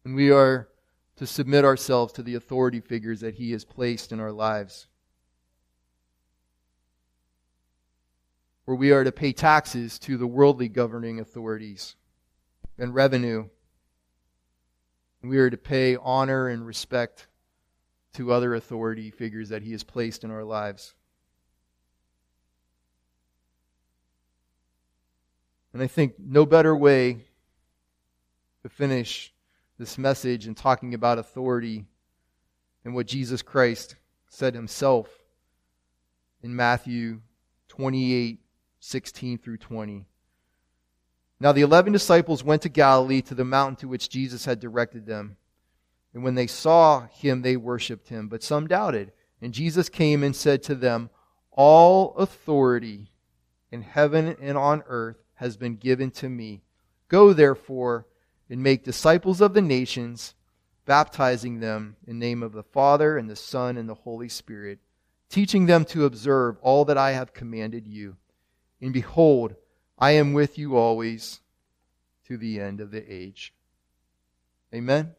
And 0.05 0.15
we 0.15 0.31
are 0.31 0.69
to 1.17 1.27
submit 1.27 1.65
ourselves 1.65 2.13
to 2.13 2.23
the 2.23 2.35
authority 2.35 2.79
figures 2.79 3.21
that 3.21 3.35
He 3.35 3.51
has 3.51 3.65
placed 3.65 4.11
in 4.11 4.19
our 4.19 4.31
lives. 4.31 4.87
Where 8.65 8.75
we 8.75 8.91
are 8.91 9.03
to 9.03 9.11
pay 9.11 9.33
taxes 9.33 9.97
to 9.99 10.17
the 10.17 10.27
worldly 10.27 10.69
governing 10.69 11.19
authorities 11.19 11.95
and 12.77 12.93
revenue. 12.93 13.47
We 15.23 15.37
are 15.37 15.49
to 15.49 15.57
pay 15.57 15.95
honor 15.97 16.47
and 16.47 16.65
respect 16.65 17.27
to 18.13 18.31
other 18.31 18.55
authority 18.55 19.11
figures 19.11 19.49
that 19.49 19.61
He 19.61 19.71
has 19.71 19.83
placed 19.83 20.23
in 20.23 20.31
our 20.31 20.43
lives. 20.43 20.95
And 25.73 25.81
I 25.81 25.87
think 25.87 26.15
no 26.19 26.45
better 26.45 26.75
way 26.75 27.25
to 28.63 28.69
finish 28.69 29.33
this 29.77 29.97
message 29.97 30.45
and 30.45 30.55
talking 30.55 30.93
about 30.93 31.17
authority 31.17 31.85
than 32.83 32.93
what 32.93 33.07
Jesus 33.07 33.41
Christ 33.41 33.95
said 34.27 34.53
himself 34.53 35.07
in 36.43 36.55
Matthew 36.55 37.21
28 37.69 38.39
16 38.81 39.37
through 39.37 39.57
20. 39.57 40.05
Now 41.39 41.51
the 41.51 41.61
eleven 41.61 41.93
disciples 41.93 42.43
went 42.43 42.63
to 42.63 42.69
Galilee 42.69 43.21
to 43.21 43.35
the 43.35 43.45
mountain 43.45 43.75
to 43.77 43.87
which 43.87 44.09
Jesus 44.09 44.45
had 44.45 44.59
directed 44.59 45.05
them. 45.05 45.37
And 46.13 46.23
when 46.23 46.35
they 46.35 46.47
saw 46.47 47.07
him, 47.07 47.41
they 47.41 47.55
worshipped 47.55 48.09
him, 48.09 48.27
but 48.27 48.43
some 48.43 48.67
doubted. 48.67 49.13
And 49.41 49.53
Jesus 49.53 49.87
came 49.87 50.23
and 50.23 50.35
said 50.35 50.61
to 50.63 50.75
them, 50.75 51.09
All 51.51 52.15
authority 52.15 53.11
in 53.71 53.83
heaven 53.83 54.35
and 54.41 54.57
on 54.57 54.83
earth 54.87 55.17
has 55.35 55.57
been 55.57 55.77
given 55.77 56.11
to 56.11 56.27
me. 56.27 56.61
Go 57.07 57.33
therefore 57.33 58.07
and 58.49 58.61
make 58.61 58.83
disciples 58.83 59.41
of 59.41 59.53
the 59.53 59.61
nations, 59.61 60.33
baptizing 60.85 61.59
them 61.59 61.95
in 62.05 62.19
the 62.19 62.25
name 62.25 62.43
of 62.43 62.51
the 62.51 62.63
Father 62.63 63.17
and 63.17 63.29
the 63.29 63.35
Son 63.35 63.77
and 63.77 63.87
the 63.87 63.93
Holy 63.93 64.29
Spirit, 64.29 64.79
teaching 65.29 65.67
them 65.67 65.85
to 65.85 66.05
observe 66.05 66.57
all 66.61 66.83
that 66.85 66.97
I 66.97 67.11
have 67.11 67.33
commanded 67.33 67.87
you. 67.87 68.17
And 68.81 68.93
behold, 68.93 69.55
I 69.97 70.11
am 70.11 70.33
with 70.33 70.57
you 70.57 70.75
always 70.75 71.39
to 72.25 72.37
the 72.37 72.59
end 72.59 72.81
of 72.81 72.91
the 72.91 73.03
age. 73.11 73.53
Amen. 74.73 75.15